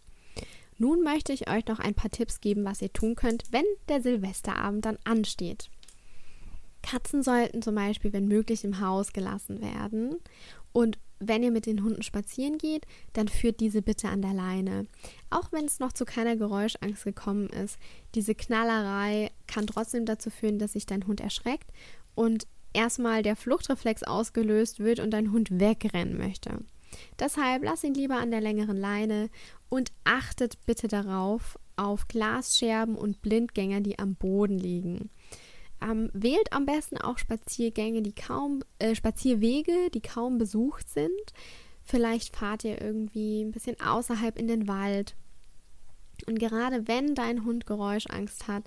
Nun 0.77 1.03
möchte 1.03 1.33
ich 1.33 1.49
euch 1.49 1.65
noch 1.67 1.79
ein 1.79 1.95
paar 1.95 2.11
Tipps 2.11 2.39
geben, 2.39 2.65
was 2.65 2.81
ihr 2.81 2.93
tun 2.93 3.15
könnt, 3.15 3.45
wenn 3.51 3.65
der 3.89 4.01
Silvesterabend 4.01 4.85
dann 4.85 4.97
ansteht. 5.03 5.69
Katzen 6.83 7.23
sollten 7.23 7.61
zum 7.61 7.75
Beispiel, 7.75 8.13
wenn 8.13 8.27
möglich, 8.27 8.63
im 8.63 8.79
Haus 8.79 9.11
gelassen 9.11 9.61
werden. 9.61 10.15
Und 10.71 10.99
wenn 11.19 11.43
ihr 11.43 11.51
mit 11.51 11.65
den 11.65 11.83
Hunden 11.83 12.03
spazieren 12.03 12.57
geht, 12.57 12.85
dann 13.13 13.27
führt 13.27 13.59
diese 13.59 13.81
bitte 13.81 14.07
an 14.07 14.21
der 14.21 14.33
Leine. 14.33 14.85
Auch 15.29 15.51
wenn 15.51 15.65
es 15.65 15.79
noch 15.79 15.91
zu 15.91 16.05
keiner 16.05 16.35
Geräuschangst 16.35 17.03
gekommen 17.03 17.49
ist, 17.49 17.77
diese 18.13 18.35
Knallerei 18.35 19.31
kann 19.47 19.67
trotzdem 19.67 20.05
dazu 20.05 20.29
führen, 20.29 20.59
dass 20.59 20.73
sich 20.73 20.85
dein 20.85 21.07
Hund 21.07 21.19
erschreckt 21.19 21.71
und 22.13 22.47
erstmal 22.73 23.23
der 23.23 23.35
Fluchtreflex 23.35 24.03
ausgelöst 24.03 24.79
wird 24.79 24.99
und 24.99 25.11
dein 25.11 25.31
Hund 25.31 25.59
wegrennen 25.59 26.17
möchte. 26.17 26.59
Deshalb 27.19 27.63
lass 27.63 27.83
ihn 27.83 27.93
lieber 27.93 28.15
an 28.15 28.31
der 28.31 28.41
längeren 28.41 28.77
Leine 28.77 29.29
und 29.69 29.91
achtet 30.03 30.65
bitte 30.65 30.87
darauf 30.87 31.59
auf 31.75 32.07
Glasscherben 32.07 32.95
und 32.95 33.21
Blindgänger, 33.21 33.81
die 33.81 33.99
am 33.99 34.15
Boden 34.15 34.57
liegen. 34.57 35.09
Ähm, 35.81 36.09
wählt 36.13 36.53
am 36.53 36.65
besten 36.65 36.97
auch 36.97 37.17
Spaziergänge, 37.17 38.01
die 38.01 38.15
kaum, 38.15 38.63
äh, 38.79 38.95
Spazierwege, 38.95 39.89
die 39.93 40.01
kaum 40.01 40.37
besucht 40.37 40.89
sind. 40.89 41.33
Vielleicht 41.83 42.35
fahrt 42.35 42.63
ihr 42.63 42.81
irgendwie 42.81 43.43
ein 43.43 43.51
bisschen 43.51 43.79
außerhalb 43.79 44.37
in 44.39 44.47
den 44.47 44.67
Wald. 44.67 45.15
Und 46.25 46.39
gerade 46.39 46.87
wenn 46.87 47.13
dein 47.13 47.45
Hund 47.45 47.67
Geräuschangst 47.67 48.47
hat, 48.47 48.63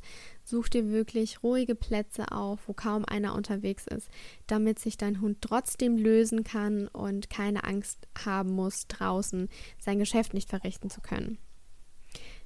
such 0.51 0.69
dir 0.69 0.91
wirklich 0.91 1.43
ruhige 1.43 1.75
Plätze 1.75 2.33
auf, 2.33 2.67
wo 2.67 2.75
kaum 2.75 3.05
einer 3.05 3.35
unterwegs 3.35 3.87
ist, 3.87 4.09
damit 4.47 4.79
sich 4.79 4.99
dein 4.99 5.21
Hund 5.21 5.39
trotzdem 5.41 5.97
lösen 5.97 6.45
kann 6.45 6.89
und 6.89 7.31
keine 7.31 7.65
Angst 7.65 8.09
haben 8.25 8.51
muss, 8.51 8.87
draußen 8.89 9.49
sein 9.79 9.99
Geschäft 9.99 10.35
nicht 10.35 10.51
verrichten 10.51 10.91
zu 10.91 11.01
können. 11.01 11.39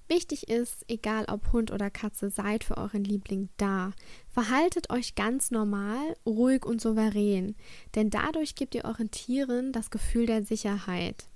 Wichtig 0.07 0.51
ist, 0.51 0.85
egal 0.89 1.25
ob 1.29 1.53
Hund 1.53 1.71
oder 1.71 1.91
Katze, 1.91 2.29
seid 2.29 2.63
für 2.63 2.77
euren 2.77 3.05
Liebling 3.05 3.49
da. 3.57 3.93
Verhaltet 4.29 4.91
euch 4.91 5.15
ganz 5.15 5.51
normal, 5.51 6.15
ruhig 6.27 6.67
und 6.67 6.81
souverän, 6.81 7.57
denn 7.95 8.11
dadurch 8.11 8.55
gebt 8.55 8.75
ihr 8.75 8.85
euren 8.85 9.11
Tieren 9.11 9.73
das 9.73 9.91
Gefühl 9.91 10.27
der 10.27 10.45
Sicherheit. 10.45 11.27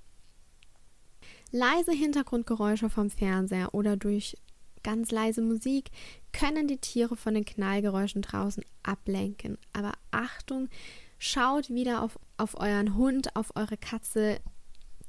Leise 1.51 1.93
Hintergrundgeräusche 1.93 2.91
vom 2.91 3.09
Fernseher 3.09 3.73
oder 3.73 3.97
durch 3.97 4.37
ganz 4.83 5.11
leise 5.11 5.41
Musik 5.41 5.89
können 6.31 6.67
die 6.67 6.77
Tiere 6.77 7.15
von 7.15 7.33
den 7.33 7.45
Knallgeräuschen 7.45 8.21
draußen 8.21 8.63
ablenken. 8.83 9.57
Aber 9.73 9.93
Achtung, 10.11 10.69
schaut 11.17 11.69
wieder 11.69 12.01
auf, 12.01 12.17
auf 12.37 12.59
euren 12.59 12.95
Hund, 12.95 13.35
auf 13.35 13.55
eure 13.55 13.77
Katze. 13.77 14.39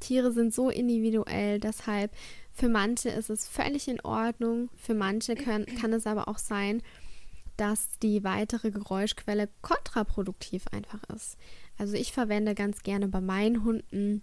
Tiere 0.00 0.32
sind 0.32 0.54
so 0.54 0.70
individuell, 0.70 1.60
deshalb 1.60 2.12
für 2.52 2.68
manche 2.68 3.10
ist 3.10 3.30
es 3.30 3.46
völlig 3.46 3.88
in 3.88 4.00
Ordnung, 4.00 4.70
für 4.76 4.94
manche 4.94 5.34
können, 5.34 5.66
kann 5.66 5.92
es 5.92 6.06
aber 6.06 6.28
auch 6.28 6.38
sein, 6.38 6.82
dass 7.56 7.98
die 7.98 8.24
weitere 8.24 8.70
Geräuschquelle 8.70 9.48
kontraproduktiv 9.60 10.64
einfach 10.72 11.02
ist. 11.14 11.36
Also 11.76 11.94
ich 11.94 12.12
verwende 12.12 12.54
ganz 12.54 12.82
gerne 12.82 13.08
bei 13.08 13.20
meinen 13.20 13.64
Hunden 13.64 14.22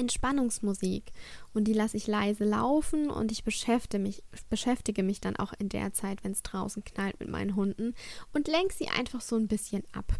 Entspannungsmusik 0.00 1.12
und 1.54 1.64
die 1.64 1.72
lasse 1.72 1.96
ich 1.96 2.06
leise 2.06 2.44
laufen 2.44 3.10
und 3.10 3.30
ich 3.30 3.44
beschäftige 3.44 4.02
mich, 4.02 4.24
beschäftige 4.48 5.02
mich 5.02 5.20
dann 5.20 5.36
auch 5.36 5.52
in 5.58 5.68
der 5.68 5.92
Zeit, 5.92 6.24
wenn 6.24 6.32
es 6.32 6.42
draußen 6.42 6.84
knallt 6.84 7.20
mit 7.20 7.28
meinen 7.28 7.54
Hunden 7.54 7.94
und 8.32 8.48
lenke 8.48 8.74
sie 8.74 8.88
einfach 8.88 9.20
so 9.20 9.36
ein 9.36 9.48
bisschen 9.48 9.84
ab. 9.92 10.12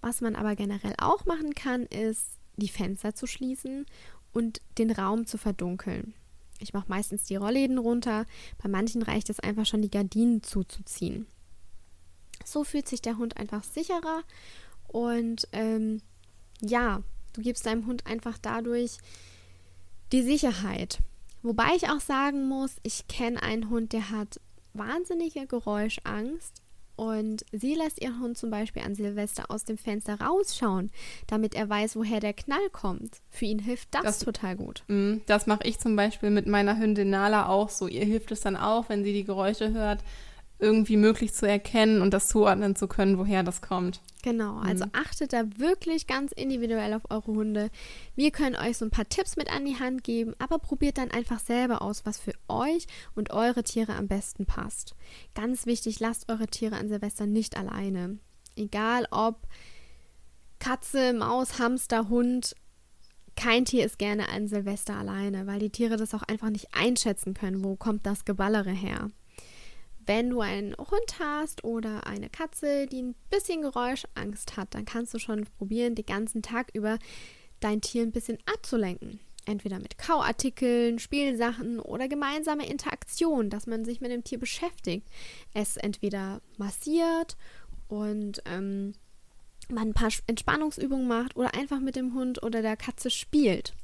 Was 0.00 0.20
man 0.20 0.34
aber 0.34 0.56
generell 0.56 0.94
auch 0.98 1.26
machen 1.26 1.54
kann, 1.54 1.86
ist 1.86 2.38
die 2.56 2.68
Fenster 2.68 3.14
zu 3.14 3.26
schließen 3.26 3.86
und 4.32 4.60
den 4.78 4.90
Raum 4.90 5.26
zu 5.26 5.38
verdunkeln. 5.38 6.14
Ich 6.58 6.72
mache 6.72 6.88
meistens 6.88 7.24
die 7.24 7.36
Rollläden 7.36 7.78
runter, 7.78 8.26
bei 8.62 8.68
manchen 8.68 9.02
reicht 9.02 9.30
es 9.30 9.40
einfach 9.40 9.66
schon, 9.66 9.82
die 9.82 9.90
Gardinen 9.90 10.42
zuzuziehen. 10.42 11.26
So 12.44 12.64
fühlt 12.64 12.88
sich 12.88 13.00
der 13.02 13.16
Hund 13.16 13.36
einfach 13.36 13.64
sicherer 13.64 14.22
und 14.88 15.48
ähm, 15.52 16.02
ja, 16.60 17.02
du 17.32 17.42
gibst 17.42 17.66
deinem 17.66 17.86
Hund 17.86 18.06
einfach 18.06 18.38
dadurch 18.38 18.98
die 20.12 20.22
Sicherheit. 20.22 20.98
Wobei 21.42 21.74
ich 21.76 21.88
auch 21.88 22.00
sagen 22.00 22.48
muss, 22.48 22.76
ich 22.82 23.08
kenne 23.08 23.42
einen 23.42 23.70
Hund, 23.70 23.92
der 23.92 24.10
hat 24.10 24.40
wahnsinnige 24.74 25.46
Geräuschangst 25.46 26.62
und 27.00 27.46
sie 27.50 27.74
lässt 27.74 28.02
ihren 28.02 28.20
Hund 28.20 28.36
zum 28.36 28.50
Beispiel 28.50 28.82
an 28.82 28.94
Silvester 28.94 29.44
aus 29.48 29.64
dem 29.64 29.78
Fenster 29.78 30.20
rausschauen, 30.20 30.90
damit 31.26 31.54
er 31.54 31.66
weiß, 31.66 31.96
woher 31.96 32.20
der 32.20 32.34
Knall 32.34 32.68
kommt. 32.72 33.22
Für 33.30 33.46
ihn 33.46 33.58
hilft 33.58 33.94
das, 33.94 34.02
das 34.02 34.18
total 34.18 34.56
gut. 34.56 34.84
Mm, 34.88 35.14
das 35.26 35.46
mache 35.46 35.66
ich 35.66 35.78
zum 35.78 35.96
Beispiel 35.96 36.28
mit 36.28 36.46
meiner 36.46 36.78
Hündin 36.78 37.08
Nala 37.08 37.48
auch 37.48 37.70
so. 37.70 37.88
Ihr 37.88 38.04
hilft 38.04 38.32
es 38.32 38.40
dann 38.42 38.54
auch, 38.54 38.90
wenn 38.90 39.02
sie 39.02 39.14
die 39.14 39.24
Geräusche 39.24 39.72
hört, 39.72 40.04
irgendwie 40.58 40.98
möglich 40.98 41.32
zu 41.32 41.48
erkennen 41.48 42.02
und 42.02 42.12
das 42.12 42.28
zuordnen 42.28 42.76
zu 42.76 42.86
können, 42.86 43.16
woher 43.16 43.42
das 43.44 43.62
kommt. 43.62 44.02
Genau, 44.22 44.58
also 44.58 44.84
mhm. 44.84 44.90
achtet 44.92 45.32
da 45.32 45.44
wirklich 45.58 46.06
ganz 46.06 46.32
individuell 46.32 46.94
auf 46.94 47.10
eure 47.10 47.26
Hunde. 47.26 47.70
Wir 48.14 48.30
können 48.30 48.56
euch 48.56 48.76
so 48.76 48.84
ein 48.84 48.90
paar 48.90 49.08
Tipps 49.08 49.36
mit 49.36 49.50
an 49.50 49.64
die 49.64 49.78
Hand 49.78 50.04
geben, 50.04 50.34
aber 50.38 50.58
probiert 50.58 50.98
dann 50.98 51.10
einfach 51.10 51.40
selber 51.40 51.82
aus, 51.82 52.04
was 52.04 52.18
für 52.18 52.32
euch 52.48 52.86
und 53.14 53.30
eure 53.30 53.62
Tiere 53.62 53.94
am 53.94 54.08
besten 54.08 54.46
passt. 54.46 54.94
Ganz 55.34 55.66
wichtig, 55.66 56.00
lasst 56.00 56.30
eure 56.30 56.46
Tiere 56.46 56.76
an 56.76 56.88
Silvester 56.88 57.26
nicht 57.26 57.56
alleine. 57.56 58.18
Egal 58.56 59.06
ob 59.10 59.46
Katze, 60.58 61.14
Maus, 61.14 61.58
Hamster, 61.58 62.08
Hund, 62.08 62.54
kein 63.36 63.64
Tier 63.64 63.86
ist 63.86 63.98
gerne 63.98 64.28
an 64.28 64.48
Silvester 64.48 64.96
alleine, 64.96 65.46
weil 65.46 65.60
die 65.60 65.70
Tiere 65.70 65.96
das 65.96 66.14
auch 66.14 66.22
einfach 66.22 66.50
nicht 66.50 66.74
einschätzen 66.74 67.32
können, 67.32 67.64
wo 67.64 67.76
kommt 67.76 68.04
das 68.04 68.26
Geballere 68.26 68.70
her. 68.70 69.10
Wenn 70.10 70.30
du 70.30 70.40
einen 70.40 70.74
Hund 70.76 71.20
hast 71.20 71.62
oder 71.62 72.04
eine 72.04 72.28
Katze, 72.30 72.88
die 72.88 73.00
ein 73.00 73.14
bisschen 73.30 73.62
Geräuschangst 73.62 74.56
hat, 74.56 74.74
dann 74.74 74.84
kannst 74.84 75.14
du 75.14 75.20
schon 75.20 75.46
probieren, 75.56 75.94
den 75.94 76.04
ganzen 76.04 76.42
Tag 76.42 76.70
über 76.74 76.98
dein 77.60 77.80
Tier 77.80 78.02
ein 78.02 78.10
bisschen 78.10 78.36
abzulenken. 78.44 79.20
Entweder 79.46 79.78
mit 79.78 79.98
Kauartikeln, 79.98 80.98
Spielsachen 80.98 81.78
oder 81.78 82.08
gemeinsame 82.08 82.66
Interaktion, 82.66 83.50
dass 83.50 83.68
man 83.68 83.84
sich 83.84 84.00
mit 84.00 84.10
dem 84.10 84.24
Tier 84.24 84.40
beschäftigt. 84.40 85.06
Es 85.54 85.76
entweder 85.76 86.40
massiert 86.58 87.36
und 87.86 88.42
ähm, 88.46 88.94
man 89.68 89.90
ein 89.90 89.94
paar 89.94 90.10
Entspannungsübungen 90.26 91.06
macht 91.06 91.36
oder 91.36 91.54
einfach 91.54 91.78
mit 91.78 91.94
dem 91.94 92.14
Hund 92.14 92.42
oder 92.42 92.62
der 92.62 92.76
Katze 92.76 93.10
spielt. 93.10 93.74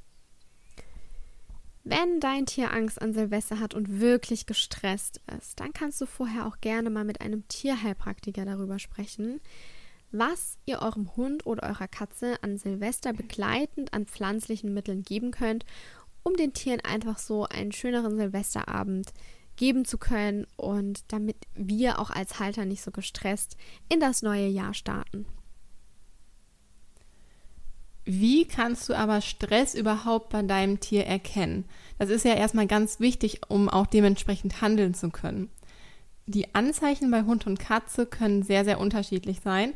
Wenn 1.88 2.18
dein 2.18 2.46
Tier 2.46 2.72
Angst 2.72 3.00
an 3.00 3.14
Silvester 3.14 3.60
hat 3.60 3.72
und 3.72 4.00
wirklich 4.00 4.46
gestresst 4.46 5.20
ist, 5.38 5.60
dann 5.60 5.72
kannst 5.72 6.00
du 6.00 6.06
vorher 6.06 6.44
auch 6.44 6.60
gerne 6.60 6.90
mal 6.90 7.04
mit 7.04 7.20
einem 7.20 7.46
Tierheilpraktiker 7.46 8.44
darüber 8.44 8.80
sprechen, 8.80 9.40
was 10.10 10.58
ihr 10.66 10.82
eurem 10.82 11.14
Hund 11.14 11.46
oder 11.46 11.62
eurer 11.62 11.86
Katze 11.86 12.42
an 12.42 12.58
Silvester 12.58 13.12
begleitend 13.12 13.94
an 13.94 14.06
pflanzlichen 14.06 14.74
Mitteln 14.74 15.02
geben 15.02 15.30
könnt, 15.30 15.64
um 16.24 16.34
den 16.34 16.54
Tieren 16.54 16.80
einfach 16.80 17.18
so 17.18 17.44
einen 17.44 17.70
schöneren 17.70 18.16
Silvesterabend 18.16 19.12
geben 19.54 19.84
zu 19.84 19.96
können 19.96 20.48
und 20.56 21.04
damit 21.12 21.36
wir 21.54 22.00
auch 22.00 22.10
als 22.10 22.40
Halter 22.40 22.64
nicht 22.64 22.82
so 22.82 22.90
gestresst 22.90 23.56
in 23.88 24.00
das 24.00 24.22
neue 24.22 24.48
Jahr 24.48 24.74
starten. 24.74 25.24
Wie 28.08 28.46
kannst 28.46 28.88
du 28.88 28.94
aber 28.94 29.20
Stress 29.20 29.74
überhaupt 29.74 30.28
bei 30.28 30.40
deinem 30.42 30.78
Tier 30.78 31.06
erkennen? 31.06 31.64
Das 31.98 32.08
ist 32.08 32.24
ja 32.24 32.34
erstmal 32.34 32.68
ganz 32.68 33.00
wichtig, 33.00 33.40
um 33.48 33.68
auch 33.68 33.86
dementsprechend 33.86 34.62
handeln 34.62 34.94
zu 34.94 35.10
können. 35.10 35.50
Die 36.26 36.54
Anzeichen 36.54 37.10
bei 37.10 37.24
Hund 37.24 37.48
und 37.48 37.58
Katze 37.58 38.06
können 38.06 38.44
sehr, 38.44 38.64
sehr 38.64 38.78
unterschiedlich 38.78 39.40
sein. 39.40 39.74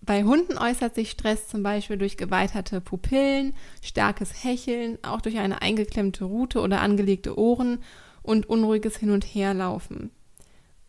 Bei 0.00 0.24
Hunden 0.24 0.58
äußert 0.58 0.96
sich 0.96 1.10
Stress 1.10 1.46
zum 1.46 1.62
Beispiel 1.62 1.96
durch 1.96 2.16
geweiterte 2.16 2.80
Pupillen, 2.80 3.54
starkes 3.82 4.42
Hecheln, 4.42 4.98
auch 5.02 5.20
durch 5.20 5.38
eine 5.38 5.62
eingeklemmte 5.62 6.24
Rute 6.24 6.60
oder 6.62 6.80
angelegte 6.80 7.38
Ohren 7.38 7.78
und 8.22 8.48
unruhiges 8.48 8.96
Hin- 8.96 9.10
und 9.10 9.24
Herlaufen. 9.24 10.10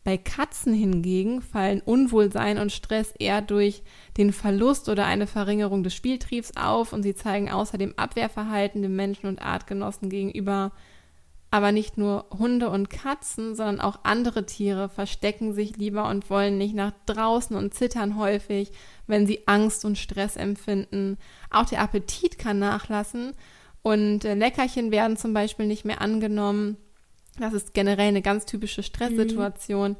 Bei 0.03 0.17
Katzen 0.17 0.73
hingegen 0.73 1.43
fallen 1.43 1.79
Unwohlsein 1.79 2.57
und 2.57 2.71
Stress 2.71 3.13
eher 3.19 3.41
durch 3.41 3.83
den 4.17 4.33
Verlust 4.33 4.89
oder 4.89 5.05
eine 5.05 5.27
Verringerung 5.27 5.83
des 5.83 5.93
Spieltriebs 5.93 6.57
auf 6.57 6.91
und 6.91 7.03
sie 7.03 7.13
zeigen 7.13 7.51
außerdem 7.51 7.93
Abwehrverhalten 7.97 8.81
dem 8.81 8.95
Menschen 8.95 9.27
und 9.27 9.43
Artgenossen 9.43 10.09
gegenüber. 10.09 10.71
Aber 11.51 11.71
nicht 11.71 11.97
nur 11.97 12.25
Hunde 12.31 12.69
und 12.69 12.89
Katzen, 12.89 13.55
sondern 13.55 13.79
auch 13.79 13.99
andere 14.03 14.45
Tiere 14.45 14.89
verstecken 14.89 15.53
sich 15.53 15.77
lieber 15.77 16.09
und 16.09 16.29
wollen 16.29 16.57
nicht 16.57 16.73
nach 16.73 16.93
draußen 17.05 17.55
und 17.55 17.73
zittern 17.75 18.17
häufig, 18.17 18.71
wenn 19.05 19.27
sie 19.27 19.47
Angst 19.47 19.85
und 19.85 19.99
Stress 19.99 20.35
empfinden. 20.35 21.17
Auch 21.51 21.65
der 21.65 21.81
Appetit 21.81 22.39
kann 22.39 22.57
nachlassen 22.57 23.33
und 23.83 24.25
äh, 24.25 24.33
Leckerchen 24.33 24.91
werden 24.91 25.17
zum 25.17 25.33
Beispiel 25.33 25.67
nicht 25.67 25.85
mehr 25.85 26.01
angenommen 26.01 26.77
das 27.37 27.53
ist 27.53 27.73
generell 27.73 28.09
eine 28.09 28.21
ganz 28.21 28.45
typische 28.45 28.83
Stresssituation. 28.83 29.91
Mhm. 29.91 29.97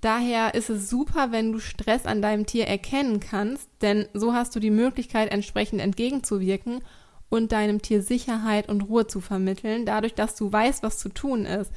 Daher 0.00 0.54
ist 0.54 0.68
es 0.68 0.90
super, 0.90 1.30
wenn 1.30 1.52
du 1.52 1.60
Stress 1.60 2.06
an 2.06 2.22
deinem 2.22 2.44
Tier 2.44 2.66
erkennen 2.66 3.20
kannst, 3.20 3.68
denn 3.82 4.06
so 4.14 4.34
hast 4.34 4.54
du 4.56 4.60
die 4.60 4.70
Möglichkeit, 4.70 5.30
entsprechend 5.30 5.80
entgegenzuwirken 5.80 6.80
und 7.28 7.52
deinem 7.52 7.80
Tier 7.80 8.02
Sicherheit 8.02 8.68
und 8.68 8.82
Ruhe 8.82 9.06
zu 9.06 9.20
vermitteln, 9.20 9.86
dadurch, 9.86 10.14
dass 10.14 10.34
du 10.34 10.52
weißt, 10.52 10.82
was 10.82 10.98
zu 10.98 11.08
tun 11.08 11.46
ist. 11.46 11.72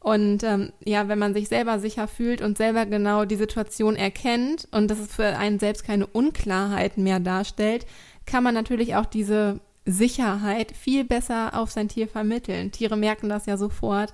Und 0.00 0.42
ähm, 0.42 0.72
ja, 0.84 1.08
wenn 1.08 1.18
man 1.18 1.34
sich 1.34 1.48
selber 1.48 1.78
sicher 1.78 2.08
fühlt 2.08 2.40
und 2.40 2.56
selber 2.56 2.86
genau 2.86 3.24
die 3.24 3.36
Situation 3.36 3.96
erkennt 3.96 4.68
und 4.70 4.88
dass 4.90 4.98
es 4.98 5.12
für 5.12 5.36
einen 5.36 5.58
selbst 5.58 5.84
keine 5.84 6.06
Unklarheiten 6.06 7.02
mehr 7.02 7.20
darstellt, 7.20 7.86
kann 8.24 8.42
man 8.42 8.54
natürlich 8.54 8.94
auch 8.94 9.06
diese 9.06 9.60
Sicherheit 9.86 10.72
viel 10.72 11.04
besser 11.04 11.54
auf 11.54 11.70
sein 11.70 11.88
Tier 11.88 12.08
vermitteln. 12.08 12.72
Tiere 12.72 12.96
merken 12.96 13.28
das 13.28 13.46
ja 13.46 13.56
sofort. 13.56 14.12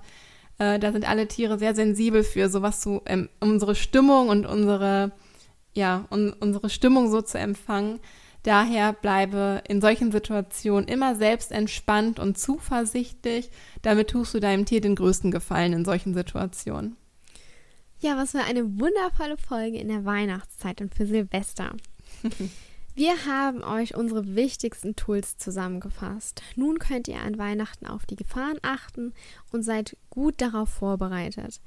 Äh, 0.58 0.78
da 0.78 0.92
sind 0.92 1.08
alle 1.08 1.26
Tiere 1.26 1.58
sehr 1.58 1.74
sensibel 1.74 2.22
für, 2.22 2.48
sowas 2.48 2.80
zu, 2.80 3.00
ähm, 3.06 3.28
unsere 3.40 3.74
Stimmung 3.74 4.28
und 4.28 4.46
unsere, 4.46 5.12
ja, 5.72 6.04
un 6.10 6.32
unsere 6.38 6.68
Stimmung 6.68 7.10
so 7.10 7.22
zu 7.22 7.38
empfangen. 7.38 8.00
Daher 8.42 8.92
bleibe 8.92 9.62
in 9.66 9.80
solchen 9.80 10.12
Situationen 10.12 10.88
immer 10.88 11.14
selbst 11.14 11.52
entspannt 11.52 12.18
und 12.18 12.36
zuversichtlich. 12.38 13.50
Damit 13.82 14.10
tust 14.10 14.34
du 14.34 14.40
deinem 14.40 14.66
Tier 14.66 14.80
den 14.80 14.96
größten 14.96 15.30
Gefallen 15.30 15.72
in 15.72 15.84
solchen 15.84 16.12
Situationen. 16.12 16.96
Ja, 18.00 18.16
was 18.16 18.32
für 18.32 18.40
eine 18.40 18.64
wundervolle 18.80 19.36
Folge 19.38 19.78
in 19.78 19.88
der 19.88 20.04
Weihnachtszeit 20.04 20.80
und 20.80 20.94
für 20.94 21.06
Silvester. 21.06 21.76
Wir 22.94 23.24
haben 23.24 23.64
euch 23.64 23.96
unsere 23.96 24.34
wichtigsten 24.34 24.94
Tools 24.96 25.38
zusammengefasst. 25.38 26.42
Nun 26.56 26.78
könnt 26.78 27.08
ihr 27.08 27.20
an 27.20 27.38
Weihnachten 27.38 27.86
auf 27.86 28.04
die 28.04 28.16
Gefahren 28.16 28.58
achten 28.60 29.14
und 29.50 29.62
seid 29.62 29.96
gut 30.10 30.34
darauf 30.42 30.68
vorbereitet. 30.68 31.60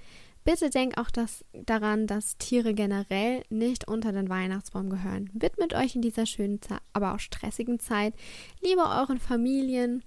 Bitte 0.43 0.69
denkt 0.69 0.99
auch 0.99 1.09
das, 1.09 1.43
daran, 1.53 2.05
dass 2.05 2.37
Tiere 2.37 2.75
generell 2.75 3.43
nicht 3.49 3.87
unter 3.87 4.11
den 4.11 4.29
Weihnachtsbaum 4.29 4.91
gehören. 4.91 5.31
Widmet 5.33 5.73
euch 5.73 5.95
in 5.95 6.03
dieser 6.03 6.27
schönen, 6.27 6.59
aber 6.93 7.15
auch 7.15 7.19
stressigen 7.19 7.79
Zeit 7.79 8.13
lieber 8.61 9.01
euren 9.01 9.19
Familien 9.19 10.03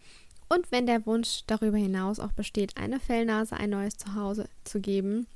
und 0.48 0.70
wenn 0.70 0.86
der 0.86 1.04
Wunsch 1.04 1.42
darüber 1.46 1.76
hinaus 1.76 2.20
auch 2.20 2.32
besteht, 2.32 2.76
eine 2.76 3.00
Fellnase 3.00 3.56
ein 3.56 3.70
neues 3.70 3.96
Zuhause 3.96 4.48
zu 4.64 4.80
geben, 4.80 5.26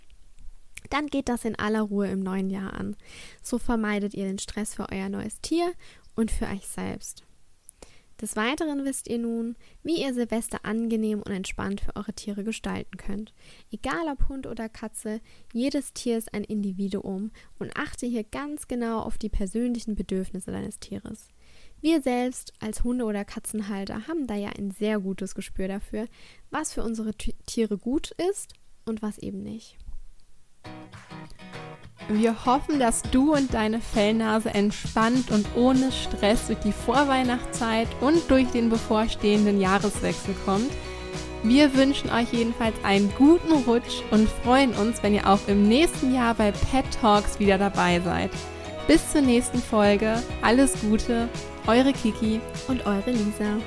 dann 0.90 1.06
geht 1.06 1.28
das 1.28 1.44
in 1.44 1.58
aller 1.58 1.82
Ruhe 1.82 2.08
im 2.08 2.20
neuen 2.20 2.50
Jahr 2.50 2.74
an. 2.74 2.96
So 3.42 3.58
vermeidet 3.58 4.14
ihr 4.14 4.24
den 4.24 4.38
Stress 4.38 4.74
für 4.74 4.88
euer 4.90 5.08
neues 5.08 5.40
Tier 5.40 5.72
und 6.14 6.30
für 6.30 6.46
euch 6.46 6.66
selbst. 6.66 7.24
Des 8.22 8.36
Weiteren 8.36 8.84
wisst 8.84 9.08
ihr 9.08 9.18
nun, 9.18 9.56
wie 9.82 10.00
ihr 10.00 10.14
Silvester 10.14 10.60
angenehm 10.62 11.22
und 11.22 11.32
entspannt 11.32 11.80
für 11.80 11.96
eure 11.96 12.12
Tiere 12.12 12.44
gestalten 12.44 12.96
könnt. 12.96 13.34
Egal 13.72 14.06
ob 14.12 14.28
Hund 14.28 14.46
oder 14.46 14.68
Katze, 14.68 15.20
jedes 15.52 15.92
Tier 15.92 16.18
ist 16.18 16.32
ein 16.32 16.44
Individuum 16.44 17.32
und 17.58 17.76
achte 17.76 18.06
hier 18.06 18.22
ganz 18.22 18.68
genau 18.68 19.00
auf 19.00 19.18
die 19.18 19.28
persönlichen 19.28 19.96
Bedürfnisse 19.96 20.52
deines 20.52 20.78
Tieres. 20.78 21.30
Wir 21.80 22.00
selbst 22.00 22.52
als 22.60 22.84
Hunde- 22.84 23.06
oder 23.06 23.24
Katzenhalter 23.24 24.06
haben 24.06 24.28
da 24.28 24.36
ja 24.36 24.50
ein 24.50 24.70
sehr 24.70 25.00
gutes 25.00 25.34
Gespür 25.34 25.66
dafür, 25.66 26.06
was 26.48 26.72
für 26.72 26.84
unsere 26.84 27.12
Tiere 27.14 27.76
gut 27.76 28.12
ist 28.30 28.54
und 28.84 29.02
was 29.02 29.18
eben 29.18 29.42
nicht. 29.42 29.78
Wir 32.08 32.44
hoffen, 32.44 32.78
dass 32.78 33.02
du 33.02 33.32
und 33.32 33.54
deine 33.54 33.80
Fellnase 33.80 34.52
entspannt 34.52 35.30
und 35.30 35.46
ohne 35.54 35.92
Stress 35.92 36.48
durch 36.48 36.58
die 36.58 36.72
Vorweihnachtszeit 36.72 37.88
und 38.00 38.28
durch 38.28 38.48
den 38.48 38.70
bevorstehenden 38.70 39.60
Jahreswechsel 39.60 40.34
kommt. 40.44 40.70
Wir 41.44 41.74
wünschen 41.74 42.10
euch 42.10 42.32
jedenfalls 42.32 42.74
einen 42.84 43.12
guten 43.16 43.52
Rutsch 43.66 44.02
und 44.10 44.28
freuen 44.28 44.72
uns, 44.74 45.02
wenn 45.02 45.14
ihr 45.14 45.28
auch 45.28 45.40
im 45.46 45.68
nächsten 45.68 46.14
Jahr 46.14 46.34
bei 46.34 46.52
Pet 46.52 46.84
Talks 47.00 47.38
wieder 47.38 47.58
dabei 47.58 48.00
seid. 48.00 48.30
Bis 48.86 49.10
zur 49.10 49.22
nächsten 49.22 49.58
Folge. 49.58 50.22
Alles 50.42 50.74
Gute, 50.80 51.28
eure 51.66 51.92
Kiki 51.92 52.40
und 52.68 52.84
eure 52.84 53.10
Lisa. 53.10 53.58